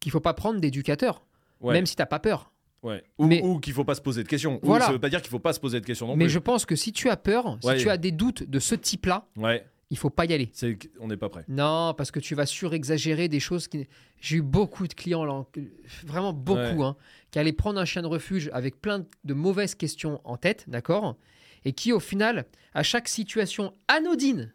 [0.00, 1.22] qu'il faut pas prendre d'éducateur,
[1.62, 1.72] Ouais.
[1.72, 2.52] même si t'as pas peur.
[2.82, 3.02] ouais.
[3.16, 4.56] Ou, mais- ou qu'il faut pas se poser de questions.
[4.62, 4.84] Ou Voilà.
[4.84, 6.32] ça veut pas dire qu'il faut pas se poser de questions non Mais plus.
[6.34, 7.78] je pense que si tu as peur, si Ouais.
[7.78, 9.64] tu as des doutes de ce type-là, Ouais.
[9.90, 10.50] Il faut pas y aller.
[10.52, 11.44] C'est on n'est pas prêt.
[11.48, 13.86] Non, parce que tu vas surexagérer des choses qui.
[14.20, 15.44] J'ai eu beaucoup de clients, là,
[16.04, 16.82] vraiment beaucoup, Ouais.
[16.84, 16.96] hein,
[17.30, 21.16] qui allaient prendre un chien de refuge avec plein de mauvaises questions en tête, d'accord
[21.64, 24.52] Et qui, au final, à chaque situation anodine,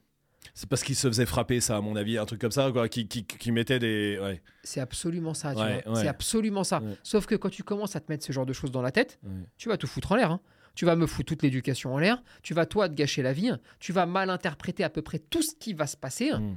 [0.53, 2.89] C'est parce qu'il se faisait frapper, ça, à mon avis, un truc comme ça, quoi,
[2.89, 4.17] qui, qui, qui mettait des.
[4.21, 4.41] Ouais.
[4.63, 5.93] c'est absolument ça, tu Ouais, vois.
[5.93, 6.01] ouais.
[6.01, 6.81] C'est absolument ça.
[7.03, 9.19] Sauf que quand tu commences à te mettre ce genre de choses dans la tête,
[9.57, 10.31] tu vas tout foutre en l'air.
[10.31, 10.41] hein.
[10.75, 12.21] Tu vas me foutre toute l'éducation en l'air.
[12.43, 13.51] Tu vas, toi, te gâcher la vie.
[13.79, 16.31] Tu vas mal interpréter à peu près tout ce qui va se passer.
[16.31, 16.55] Mm.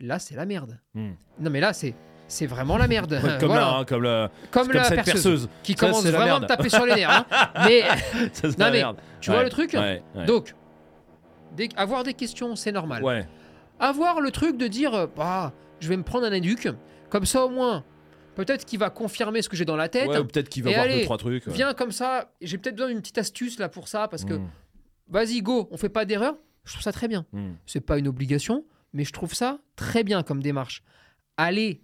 [0.00, 0.78] Là, c'est la merde.
[0.94, 1.10] Mm.
[1.40, 1.94] Non, mais là, c'est.
[2.28, 3.12] C'est vraiment la merde.
[3.24, 3.60] Ouais, comme Voilà.
[3.62, 5.48] là, hein, comme, la, comme, comme la cette perceuse, perceuse.
[5.64, 7.10] qui Ça, commence vraiment à me taper sur les nerfs.
[7.10, 7.26] hein.
[7.66, 7.82] Mais
[8.32, 8.96] Ça, Non, la mais merde.
[9.20, 9.36] tu Ouais.
[9.36, 10.00] vois le truc Ouais.
[10.26, 10.54] Donc,
[11.76, 13.02] avoir des questions, c'est normal.
[13.02, 13.26] Ouais.
[13.78, 16.68] Avoir le truc de dire, bah, je vais me prendre un éduc,
[17.08, 17.82] comme ça au moins,
[18.34, 20.08] peut-être qu'il va confirmer ce que j'ai dans la tête.
[20.08, 21.46] Ouais, ou peut-être qu'il va Et voir allez, deux, trois trucs.
[21.46, 21.52] ouais.
[21.52, 24.48] Viens comme ça, j'ai peut-être besoin d'une petite astuce là pour ça, parce que Mm.
[25.08, 26.36] vas-y, go, on fait pas d'erreur.
[26.64, 27.26] Je trouve ça très bien.
[27.32, 27.52] Mm.
[27.66, 30.82] C'est pas une obligation, mais je trouve ça très bien comme démarche.
[31.36, 31.80] Aller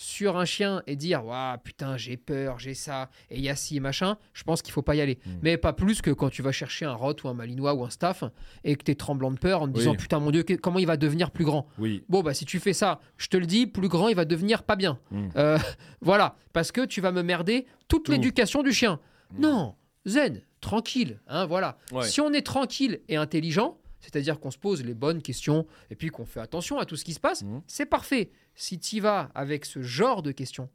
[0.00, 3.76] sur un chien et dire Waouh, putain, j'ai peur, j'ai ça, et y a ci
[3.76, 5.18] et machin, je pense qu'il faut pas y aller.
[5.26, 5.30] Mm.
[5.42, 7.90] Mais pas plus que quand tu vas chercher un rot ou un malinois ou un
[7.90, 8.22] staff
[8.62, 9.78] et que tu es tremblant de peur en te Oui.
[9.80, 11.66] disant Putain, mon Dieu, comment il va devenir plus grand?
[11.78, 12.04] Oui.
[12.08, 14.62] Bon, bah si tu fais ça, je te le dis, plus grand, il va devenir
[14.62, 15.00] pas bien.
[15.10, 15.28] Mm.
[15.36, 15.58] Euh,
[16.00, 18.12] voilà, parce que tu vas me merder toute Tout.
[18.12, 19.00] l'éducation du chien.
[19.32, 19.40] Mm.
[19.40, 19.74] Non,
[20.06, 21.76] zen, tranquille, hein, voilà.
[21.90, 22.04] Ouais.
[22.06, 26.08] Si on est tranquille et intelligent, c'est-à-dire qu'on se pose les bonnes questions et puis
[26.08, 27.62] qu'on fait attention à tout ce qui se passe, Mhm.
[27.66, 28.30] c'est parfait.
[28.54, 30.68] Si tu y vas avec ce genre de questions,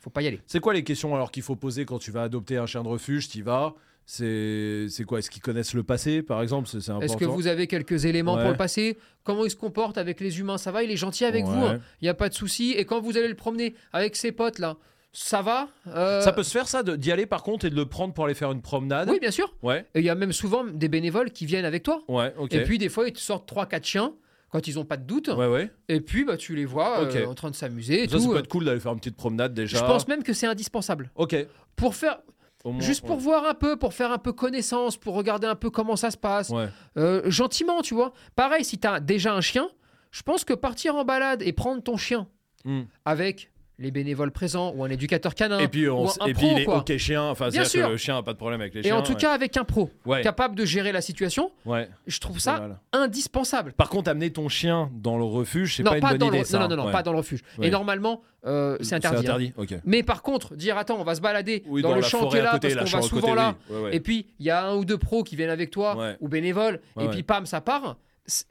[0.00, 0.40] faut pas y aller.
[0.46, 2.88] C'est quoi les questions alors qu'il faut poser quand tu vas adopter un chien de
[2.88, 3.28] refuge?
[3.28, 3.74] Tu vas?
[4.10, 5.18] C'est c'est quoi?
[5.18, 6.66] Est-ce qu'ils connaissent le passé, par exemple?
[6.68, 6.78] C'est.
[6.78, 8.42] Est-ce que vous avez quelques éléments Ouais.
[8.42, 8.96] pour le passé?
[9.22, 10.56] Comment il se comporte avec les humains?
[10.56, 12.70] Ça va Il est gentil avec vous hein Il n'y a pas de souci.
[12.72, 14.78] Et quand vous allez le promener avec ses potes là,
[15.12, 17.86] ça va Euh, Ça peut se faire ça, d'y aller par contre et de le
[17.86, 19.54] prendre pour aller faire une promenade Oui, bien sûr.
[19.62, 19.86] Ouais.
[19.94, 22.02] Et il y a même souvent des bénévoles qui viennent avec toi.
[22.08, 22.52] Ouais, ok.
[22.54, 24.14] Et puis des fois, ils te sortent 3-4 chiens
[24.50, 25.28] quand ils n'ont pas de doute.
[25.28, 25.70] Ouais, ouais.
[25.88, 28.32] Et puis bah, tu les vois euh, en train de s'amuser Ça, ça tout.
[28.32, 29.78] peut être cool d'aller faire une petite promenade déjà.
[29.78, 31.10] Je pense même que c'est indispensable.
[31.16, 31.34] Ok.
[31.76, 32.18] Pour faire,
[32.64, 33.22] moins, juste pour ouais.
[33.22, 36.16] voir un peu, pour faire un peu connaissance, pour regarder un peu comment ça se
[36.16, 36.50] passe.
[36.50, 36.68] Ouais.
[36.96, 38.12] Euh, gentiment, tu vois.
[38.36, 39.68] Pareil, si tu as déjà un chien,
[40.10, 42.26] je pense que partir en balade et prendre ton chien
[42.64, 42.82] Mm.
[43.04, 45.58] avec les bénévoles présents ou un éducateur canin.
[45.60, 46.78] Et puis, on ou un et puis il est quoi.
[46.78, 47.22] ok chien.
[47.24, 47.86] Enfin, Bien sûr.
[47.86, 48.96] que le chien a pas de problème avec les Et chiens.
[48.96, 49.18] en tout ouais.
[49.18, 50.20] cas, avec un pro ouais.
[50.22, 51.88] capable de gérer la situation, ouais.
[52.06, 53.72] je trouve Pas ça indispensable.
[53.72, 56.38] Par contre, amener ton chien dans le refuge, c'est non, pas une bonne idée.
[56.38, 57.40] le, ça, non, non, non, pas dans le refuge.
[57.62, 59.48] Et normalement, euh, c'est interdit.
[59.48, 59.52] hein.
[59.56, 59.74] ok.
[59.84, 62.42] Mais par contre, dire attends, on va se balader Oui, dans, le champ qui est
[62.42, 63.54] là côté, parce qu'on va souvent côté, là.
[63.70, 63.90] oui.
[63.92, 66.80] Et puis il y a un ou deux pros qui viennent avec toi ou bénévoles.
[67.00, 67.96] Et puis pam, ça part.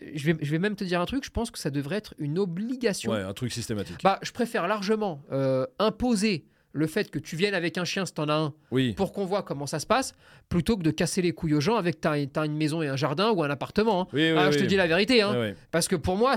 [0.02, 1.24] Je vais, je vais même te dire un truc.
[1.24, 3.12] Je pense que ça devrait être une obligation.
[3.12, 3.98] Ouais, un truc systématique.
[4.04, 8.14] Bah, je préfère largement euh, imposer le fait que tu viennes avec un chien si
[8.14, 8.94] t'en as un Oui.
[8.94, 10.14] pour qu'on voit comment ça se passe
[10.50, 13.32] plutôt que de casser les couilles aux gens avec t'as une maison et un jardin
[13.32, 14.02] ou un appartement.
[14.02, 14.08] hein.
[14.14, 15.22] Oui, oui, Ah, je te dis la vérité.
[15.22, 15.54] hein.
[15.72, 16.36] Parce que pour moi,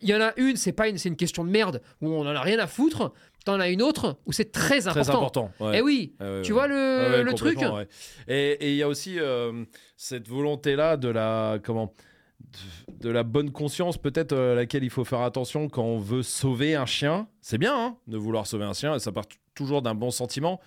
[0.00, 2.20] il y en a une, c'est pas une, c'est une question de merde où on
[2.20, 3.12] en a rien à foutre.
[3.44, 5.02] T'en as une autre où c'est très important.
[5.02, 5.50] Très important.
[5.58, 5.78] ouais.
[5.78, 6.58] Eh oui, ouais, tu ouais.
[6.58, 7.58] vois le, truc.
[8.28, 9.64] Et et il y a aussi euh,
[9.96, 11.92] cette volonté-là de la comment
[13.00, 16.22] de, la bonne conscience peut-être euh, à laquelle il faut faire attention quand on veut
[16.22, 17.26] sauver un chien.
[17.40, 20.60] C'est bien hein, de vouloir sauver un chien, ça part toujours d'un bon sentiment,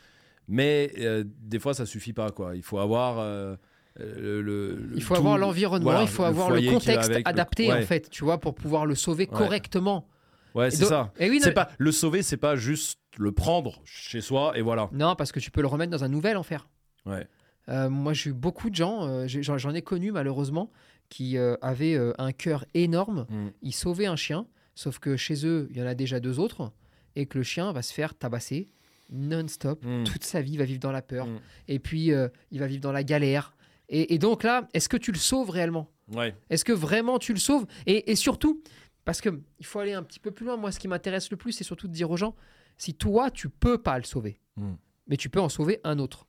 [0.47, 2.55] mais euh, des fois ça suffit pas quoi.
[2.55, 3.55] Il faut avoir euh,
[3.97, 7.09] le, le- le Il faut tout- avoir l'environnement, voilà, il faut le avoir le contexte
[7.11, 7.79] avec, adapté ouais.
[7.79, 9.37] en fait, tu vois, pour pouvoir le sauver Ouais.
[9.37, 10.07] correctement.
[10.53, 11.11] Ouais, c'est ça.
[11.19, 14.61] Et oui, non, C'est pas le sauver, c'est pas juste le prendre chez soi et
[14.61, 14.89] voilà.
[14.93, 16.67] non, parce que tu peux le remettre dans un nouvel enfer.
[17.05, 17.27] Ouais.
[17.67, 20.71] Euh, moi, j'ai eu beaucoup de gens, j'en ai connu malheureusement,
[21.09, 23.25] qui euh, avaient euh, un cœur énorme.
[23.29, 23.47] Mm.
[23.61, 26.71] Ils sauvaient un chien, sauf que chez eux, il y en a déjà deux autres,
[27.15, 28.69] et que le chien va se faire tabasser
[29.11, 29.83] non-stop.
[29.85, 30.03] Mm.
[30.03, 31.27] Toute sa vie, il va vivre dans la peur.
[31.27, 31.39] Mm.
[31.67, 33.55] Et puis, euh, il va vivre dans la galère.
[33.87, 35.91] Et, et donc là, est-ce que tu le sauves réellement?
[36.13, 36.35] Ouais.
[36.49, 37.65] Est-ce que vraiment tu le sauves?
[37.85, 38.63] Et, et surtout,
[39.05, 40.57] parce que il faut aller un petit peu plus loin.
[40.57, 42.35] Moi, ce qui m'intéresse le plus, c'est surtout de dire aux gens,
[42.77, 44.73] si toi, tu peux pas le sauver, Mm.
[45.07, 46.25] mais tu peux en sauver un autre.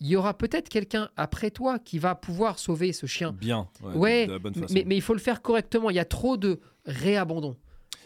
[0.00, 3.32] Il y aura peut-être quelqu'un après toi qui va pouvoir sauver ce chien.
[3.32, 3.68] Bien.
[3.82, 3.94] Ouais.
[3.94, 4.72] Ouais, de, de la bonne façon.
[4.74, 5.90] mais, mais il faut le faire correctement.
[5.90, 7.56] Il y a trop de réabandon.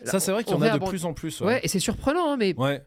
[0.05, 1.41] Ça, c'est vrai qu'il y en a de plus en plus.
[1.43, 2.83] Ouais, et c'est surprenant, hein, mais Ouais.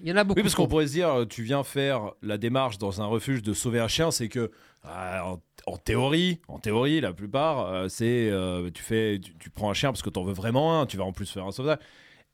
[0.00, 0.38] il y en a beaucoup.
[0.38, 3.42] Oui, parce qu'on pourrait se dire, euh, tu viens faire la démarche dans un refuge
[3.42, 4.50] de sauver un chien, c'est que,
[4.84, 9.50] ah, en, en théorie, en théorie, la plupart, euh, c'est, euh, tu fais, tu, tu
[9.50, 11.52] prends un chien parce que t'en veux vraiment un, tu vas en plus faire un
[11.52, 11.78] sauvetage.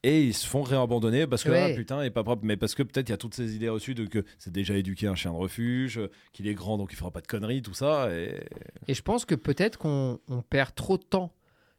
[0.04, 1.70] Et ils se font réabandonner parce que Ouais.
[1.72, 2.42] ah, putain, il est pas propre.
[2.44, 4.74] Mais parce que peut-être il y a toutes ces idées reçues de que c'est déjà
[4.76, 6.00] éduqué un chien de refuge,
[6.32, 8.08] qu'il est grand donc il fera pas de conneries, tout ça.
[8.12, 8.40] Et...
[8.88, 11.32] Et je pense que peut-être qu'on on perd trop de temps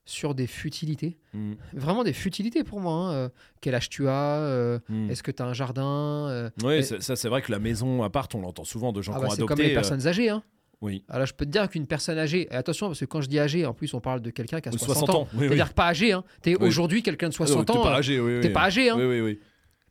[0.05, 1.17] sur des futilités.
[1.33, 2.93] Mm, Vraiment des futilités pour moi.
[2.93, 3.13] hein.
[3.13, 3.29] Euh,
[3.61, 5.09] quel âge tu as euh, mm.
[5.09, 7.59] Est-ce que tu as un jardin euh, Oui, et- c'est- ça c'est vrai que la
[7.59, 9.55] maison à part, on l'entend souvent de gens ah qui bah, ont C'est adopté.
[9.55, 10.29] comme les personnes âgées.
[10.29, 10.43] Hein.
[10.83, 11.03] Oui.
[11.09, 13.39] Alors, je peux te dire qu'une personne âgée, et attention, parce que quand je dis
[13.39, 15.27] âgée, en plus, on parle de quelqu'un qui a Ou 60, ans.
[15.33, 15.45] oui, oui.
[15.47, 16.11] C'est-à-dire que pas âgé.
[16.11, 16.23] Hein.
[16.43, 16.67] Tu es Oui.
[16.67, 17.83] aujourd'hui quelqu'un de Ah, 60 donc, ans.
[17.83, 18.39] T'es pas âgé, oui.
[18.41, 18.53] T'es oui.
[18.53, 18.89] pas âgé.
[18.89, 18.95] Hein.
[18.97, 19.39] Oui, oui, oui.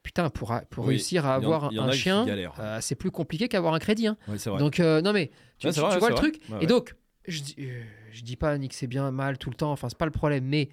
[0.02, 3.78] Putain, pour, Oui, réussir à avoir en un chien, euh, c'est plus compliqué qu'avoir un
[3.78, 4.06] crédit.
[4.08, 4.16] Hein.
[4.28, 4.58] Ouais, c'est vrai.
[4.58, 6.30] Donc, euh, non, mais tu, Ouais, c'est tu- vrai, tu vois le vrai.
[6.30, 6.94] truc Ouais, Et donc,
[7.28, 9.88] je, dis- euh, je dis pas ni que c'est bien, mal tout le temps, enfin,
[9.88, 10.70] c'est pas le problème, mais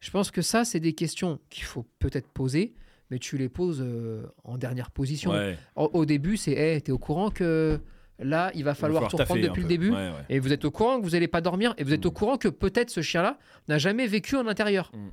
[0.00, 2.72] je pense que ça, c'est des questions qu'il faut peut-être poser,
[3.10, 5.32] mais tu les poses euh, en dernière position.
[5.32, 5.58] Ouais.
[5.76, 7.78] Au, au début, c'est hey, t'es au courant que
[8.18, 9.68] là, il va falloir tout reprendre depuis le peu.
[9.68, 10.12] début Ouais, ouais.
[10.28, 12.08] et vous êtes au courant que vous n'allez pas dormir et vous êtes Mm.
[12.08, 14.90] au courant que peut-être ce chien-là n'a jamais vécu en intérieur.
[14.94, 15.08] Mm.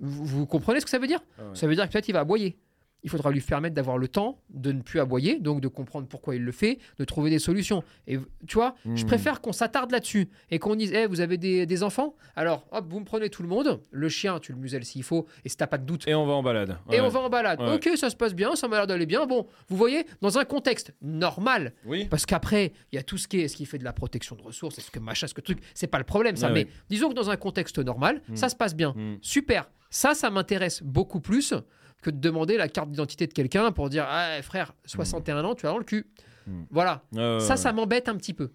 [0.00, 1.20] Vous, vous comprenez ce que ça veut dire?
[1.38, 1.48] Ah ouais.
[1.54, 2.56] Ça veut dire que peut-être il va aboyer.
[3.02, 6.34] Il faudra lui permettre d'avoir le temps de ne plus aboyer, donc de comprendre pourquoi
[6.34, 7.84] il le fait, de trouver des solutions.
[8.08, 9.06] Et tu vois, je Mm.
[9.06, 12.16] préfère qu'on s'attarde là-dessus et qu'on dise Eh, vous avez des, des enfants?
[12.34, 13.80] Alors, hop, vous me prenez tout le monde.
[13.92, 16.26] Le chien, tu le muselles s'il faut, et si t'as pas de doute, Et on
[16.26, 16.78] va en balade.
[16.90, 17.60] et on va en balade.
[17.60, 17.74] Ouais.
[17.74, 19.24] Ok, ça se passe bien, ça m'a l'air d'aller bien.
[19.26, 22.06] Bon, vous voyez, dans un contexte normal, Oui.
[22.10, 24.34] parce qu'après, il y a tout ce qui est, est-ce qu'il fait de la protection
[24.34, 26.48] de ressources, est-ce que machin, est-ce que truc, c'est pas le problème ça.
[26.50, 28.36] Mais disons que dans un contexte normal, Mm.
[28.36, 28.94] ça se passe bien.
[28.96, 29.18] Mm.
[29.20, 29.70] Super.
[29.90, 31.54] Ça, ça m'intéresse beaucoup plus
[32.02, 35.66] que de demander la carte d'identité de quelqu'un pour dire Ah, frère, 61 ans, tu
[35.66, 36.06] as dans le cul.
[36.46, 36.62] Mm.
[36.70, 37.02] Voilà.
[37.16, 38.50] Euh, Ça, ça m'embête un petit peu.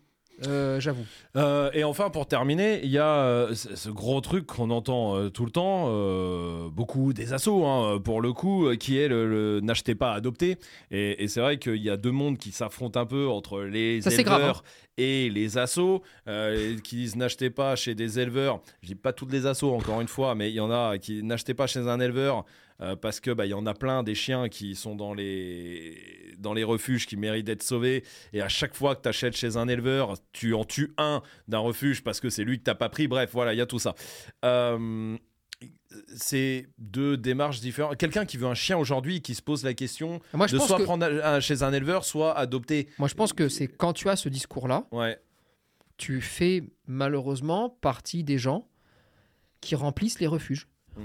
[0.48, 1.04] Euh, J'avoue.
[1.36, 5.30] Euh, et enfin, pour terminer, il y a euh, ce gros truc qu'on entend euh,
[5.30, 9.30] tout le temps, euh, beaucoup des assos, hein, pour le coup, euh, qui est le,
[9.30, 10.58] le n'achetez pas, adoptez.
[10.90, 14.02] Et, et c'est vrai qu'il y a deux mondes qui s'affrontent un peu entre les
[14.02, 14.70] Ça, éleveurs grave, hein.
[14.98, 18.62] et les assos, euh, qui disent n'achetez pas chez des éleveurs.
[18.82, 21.22] Je dis pas toutes les assos, encore une fois, mais il y en a qui
[21.22, 22.46] n'achetez pas chez un éleveur.
[22.82, 25.98] Euh, parce que bah, il y en a plein des chiens qui sont dans les
[26.38, 28.04] dans les refuges qui méritent d'être sauvés.
[28.34, 31.60] Et à chaque fois que tu achètes chez un éleveur tu en tues un d'un
[31.60, 33.08] refuge parce que c'est lui que t'as pas pris.
[33.08, 33.94] Bref voilà il y a tout ça.
[34.46, 35.18] Euh,
[36.16, 37.98] c'est deux démarches différentes.
[37.98, 40.68] Quelqu'un qui veut un chien aujourd'hui qui se pose la question Moi, je de pense
[40.68, 43.94] soit que, prendre un- chez un éleveur soit adopter moi, je pense que c'est quand
[43.94, 45.20] tu as ce discours-là, ouais.
[45.98, 48.68] tu fais malheureusement partie des gens
[49.60, 50.68] qui remplissent les refuges.
[50.98, 51.02] Mm.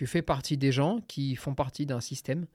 [0.00, 2.46] Tu fais partie des gens qui font partie d'un système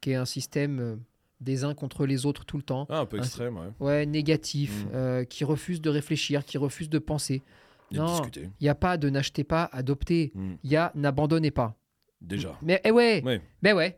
[0.00, 0.96] qui est un système euh,
[1.40, 2.88] des uns contre les autres tout le temps.
[2.90, 4.88] Ah, un peu Un- extrême ouais Ouais, négatif, Mm.
[4.94, 7.44] euh, qui refuse de réfléchir, qui refuse de penser.
[7.92, 8.20] De Non.
[8.34, 10.32] Il n'y a pas de n'achetez pas, adoptez.
[10.34, 10.54] Mm.
[10.64, 11.76] Il y a n'abandonnez pas.
[12.20, 13.22] déjà Mais eh ouais,
[13.62, 13.96] ben ouais.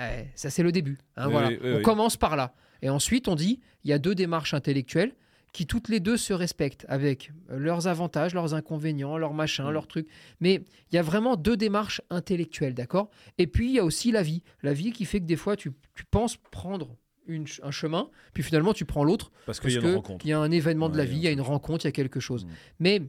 [0.00, 0.96] Eh, ça c'est le début.
[1.18, 1.48] hein, Oui, voilà.
[1.50, 2.54] oui, on commence par là.
[2.80, 5.12] Et ensuite on dit, il y a deux démarches intellectuelles
[5.52, 9.70] qui toutes les deux se respectent avec euh, leurs avantages, leurs inconvénients, leurs machins, Mm.
[9.72, 10.08] leurs trucs.
[10.40, 13.10] Mais il y a vraiment deux démarches intellectuelles, d'accord?
[13.38, 14.42] Et puis il y a aussi la vie.
[14.62, 18.42] La vie qui fait que des fois tu, tu penses prendre une un chemin, puis
[18.42, 21.18] finalement tu prends l'autre parce qu'il y que y a un événement de la vie,
[21.18, 22.46] il y a une rencontre, il y a quelque chose.
[22.46, 22.48] Mm.
[22.80, 23.02] Mais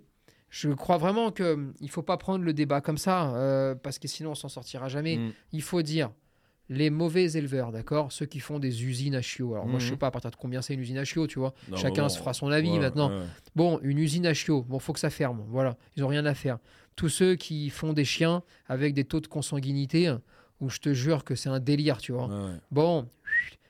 [0.50, 4.00] je crois vraiment que hum, il faut pas prendre le débat comme ça, euh, parce
[4.00, 5.18] que sinon on s'en sortira jamais.
[5.18, 5.34] Mm.
[5.54, 6.12] Il faut dire
[6.70, 9.54] les mauvais éleveurs, d'accord Ceux qui font des usines à chiots.
[9.54, 9.92] Alors moi je Mhm.
[9.92, 11.54] sais pas à partir de combien c'est une usine à chiots, tu vois.
[11.70, 13.10] Non, Chacun bon, se fera son avis ouais, maintenant.
[13.10, 13.26] ouais.
[13.56, 15.44] Bon, une usine à chiots, bon faut que ça ferme.
[15.50, 16.60] Voilà, ils ont rien à faire.
[16.96, 20.14] Tous ceux qui font des chiens avec des taux de consanguinité,
[20.60, 22.28] où je te jure que c'est un délire, tu vois.
[22.28, 22.56] Ouais.
[22.72, 23.08] Bon,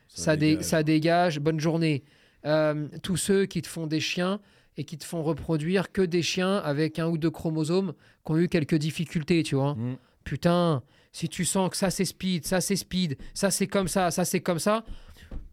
[0.08, 0.64] ça, dé- dégage.
[0.64, 2.02] ça dégage, bonne journée.
[2.44, 4.40] Euh, tous ceux qui te font des chiens
[4.76, 7.92] et qui te font reproduire que des chiens avec un ou deux chromosomes
[8.26, 9.74] qui ont eu quelques difficultés, tu vois.
[9.74, 9.96] Mm.
[10.24, 10.82] Putain,
[11.12, 14.24] si tu sens que ça c'est speed, ça c'est speed, ça c'est comme ça, ça
[14.24, 14.84] c'est comme ça,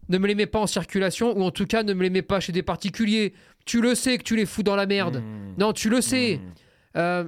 [0.08, 2.22] ne me les mets pas en circulation ou en tout cas ne me les mets
[2.22, 3.34] pas chez des particuliers.
[3.66, 5.18] Tu le sais que tu les fous dans la merde.
[5.18, 5.54] Mm.
[5.58, 6.38] Non, tu le sais.
[6.38, 6.52] Mm.
[6.96, 7.24] Euh,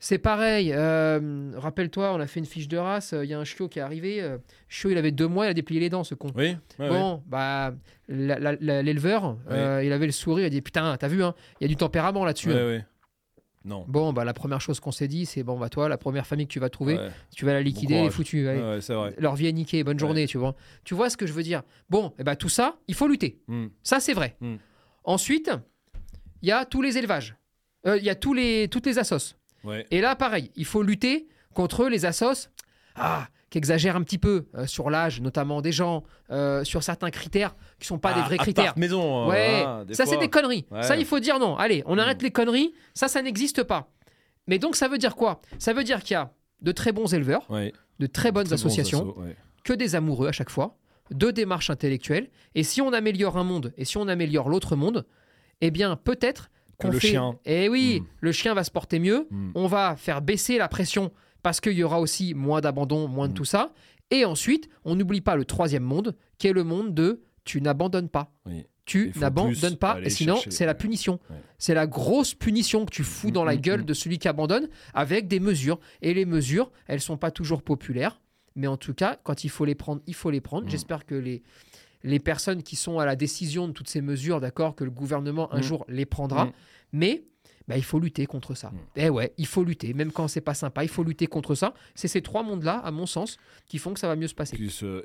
[0.00, 0.70] c'est pareil.
[0.74, 3.14] euh, Rappelle-toi, on a fait une fiche de race.
[3.18, 4.20] Il y a un chiot qui est arrivé.
[4.20, 4.36] euh,
[4.68, 6.30] chiot, il avait deux mois, il a déplié les dents, ce con.
[6.36, 6.88] Oui, ouais.
[6.90, 7.72] Bon, bah,
[8.08, 11.66] l'éleveur, euh, il avait le sourire, il a dit Putain, t'as vu, hein, il y
[11.66, 12.52] a du tempérament là-dessus.
[12.52, 12.82] Hein.
[13.68, 13.84] Non.
[13.86, 16.46] Bon, bah la première chose qu'on s'est dit, c'est bon, bah toi, la première famille
[16.46, 17.10] que tu vas trouver, Ouais.
[17.36, 18.48] tu vas la liquider, elle est foutue.
[18.48, 18.60] allez.
[18.62, 19.14] Ouais, c'est vrai.
[19.18, 20.56] Leur vie est niquée, bonne journée, tu vois.
[20.84, 21.62] Tu vois ce que je veux dire?
[21.90, 23.40] Bon, et bah tout ça, il faut lutter.
[23.46, 23.66] Hmm.
[23.82, 24.36] Ça, c'est vrai.
[24.40, 24.56] Mm.
[25.04, 25.50] Ensuite,
[26.42, 27.36] il y a tous les élevages.
[27.86, 29.36] Euh, Il y a tous les, toutes les assos.
[29.90, 32.48] Et là, pareil, il faut lutter contre les assos
[32.96, 37.10] ah, qui exagèrent un petit peu euh, sur l'âge, notamment des gens, euh, sur certains
[37.10, 38.74] critères qui sont pas des Ah, vrais critères.
[38.76, 39.24] maison.
[39.30, 40.66] euh, Ouais, ça c'est des conneries.
[40.70, 40.82] Ouais.
[40.82, 41.56] Ça il faut dire non.
[41.56, 42.24] Allez, on arrête Mm.
[42.24, 42.74] les conneries.
[42.94, 43.90] Ça, ça n'existe pas.
[44.46, 45.40] Mais donc ça veut dire quoi?
[45.58, 46.30] Ça veut dire qu'il y a
[46.60, 47.72] de très bons éleveurs, Ouais.
[47.98, 49.24] de très bonnes Très bons associations, assos,
[49.64, 50.76] que des amoureux à chaque fois,
[51.10, 52.28] deux démarches intellectuelles.
[52.54, 55.06] Et si on améliore un monde et si on améliore l'autre monde,
[55.62, 57.08] eh bien peut-être qu'on le fait.
[57.08, 57.38] chien.
[57.44, 58.06] Eh oui, Mm.
[58.20, 59.26] le chien va se porter mieux.
[59.30, 59.50] Mm.
[59.54, 63.32] On va faire baisser la pression parce qu'il y aura aussi moins d'abandon, moins de
[63.32, 63.36] Mm.
[63.36, 63.72] tout ça.
[64.10, 68.08] Et ensuite, on n'oublie pas le troisième monde, qui est le monde de tu n'abandonnes
[68.08, 68.32] pas.
[68.46, 68.66] Oui.
[68.86, 71.20] Tu n'abandonnes pas, et sinon, c'est la punition.
[71.28, 71.36] Ouais.
[71.58, 73.84] C'est la grosse punition que tu fous Mm, dans la mm, gueule mm.
[73.84, 75.78] de celui qui abandonne avec des mesures.
[76.00, 78.18] Et les mesures, elles sont pas toujours populaires,
[78.56, 80.66] mais en tout cas, quand il faut les prendre, il faut les prendre.
[80.66, 80.70] Mm.
[80.70, 81.42] J'espère que les,
[82.02, 85.52] les personnes qui sont à la décision de toutes ces mesures, d'accord, que le gouvernement
[85.52, 85.62] un Mm.
[85.62, 86.52] jour les prendra, Mm.
[86.92, 87.24] mais
[87.68, 88.70] bah, il faut lutter contre ça.
[88.70, 88.78] Mm.
[88.96, 91.74] Eh ouais, il faut lutter, même quand c'est pas sympa, il faut lutter contre ça.
[91.94, 94.56] C'est ces trois mondes-là, à mon sens, qui font que ça va mieux se passer.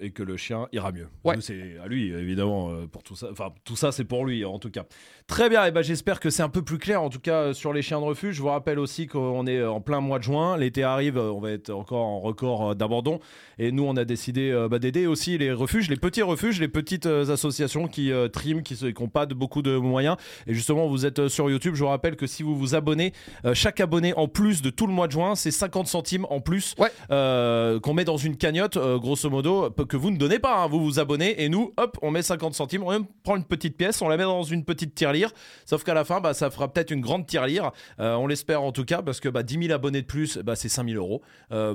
[0.01, 1.07] Et que le chien ira mieux.
[1.23, 1.35] Ouais.
[1.41, 3.27] C'est à lui, évidemment, euh, pour tout ça.
[3.31, 4.85] Enfin, tout ça, c'est pour lui, en tout cas.
[5.27, 7.53] Très bien, et ben, j'espère que c'est un peu plus clair, en tout cas, euh,
[7.53, 8.35] sur les chiens de refuge.
[8.35, 10.57] Je vous rappelle aussi qu'on est en plein mois de juin.
[10.57, 13.19] L'été arrive, euh, on va être encore en record euh, d'abandon.
[13.57, 16.67] Et nous, on a décidé euh, bah, d'aider aussi les refuges, les petits refuges, les
[16.67, 20.17] petites euh, associations qui euh, triment, qui n'ont pas de, beaucoup de moyens.
[20.47, 21.75] Et justement, vous êtes euh, sur YouTube.
[21.75, 23.13] Je vous rappelle que si vous vous abonnez,
[23.45, 26.39] euh, chaque abonné en plus de tout le mois de juin, c'est 50 centimes en
[26.39, 26.91] plus Ouais.
[27.11, 30.63] euh, qu'on met dans une cagnotte, euh, grosso modo, que vous ne donnez pas.
[30.63, 30.67] hein.
[30.67, 32.83] Vous vous abonnez et nous, hop, on met 50 centimes.
[32.83, 35.31] On prend une petite pièce, on la met dans une petite tirelire.
[35.65, 37.71] Sauf qu'à la fin, bah, ça fera peut-être une grande tirelire.
[37.99, 40.69] On l'espère en tout cas, parce que bah, 10 000 abonnés de plus, bah, c'est
[40.69, 41.21] 5 000 euros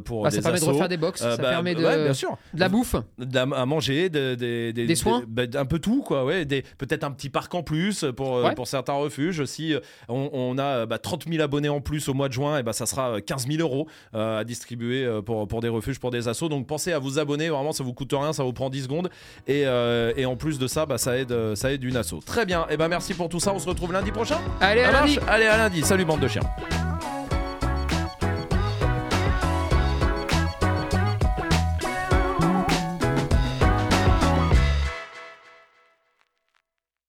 [0.04, 0.66] pour Bah, des ça permet assos.
[0.66, 2.36] de refaire des box, ça bah, permet de, ouais, bien sûr.
[2.54, 2.96] de la bouffe.
[3.18, 6.24] D'a- à manger, de- de- des- soins bah, un peu tout, quoi.
[6.24, 8.54] Ouais, peut-être un petit parc en plus pour, Ouais.
[8.54, 9.44] pour certains refuges.
[9.44, 9.74] Si
[10.08, 12.62] on, on a euh, bah, 30 000 abonnés en plus au mois de juin, et
[12.62, 15.98] bah, ça sera euh, 15 000 euros euh, à distribuer euh, pour, pour des refuges,
[15.98, 16.48] pour des assos.
[16.48, 19.10] Donc pensez à vous abonner, vraiment, ça vous coûte rien, ça vous prend 10 secondes.
[19.46, 22.14] Et, euh, et en plus de ça, bah, ça, aide, euh, ça aide une asso.
[22.24, 23.52] Très bien, et ben merci pour tout ça.
[23.52, 24.38] On se retrouve lundi prochain.
[24.60, 25.82] Allez, à lundi Allez, à lundi.
[25.82, 26.42] Salut, bande de chiens.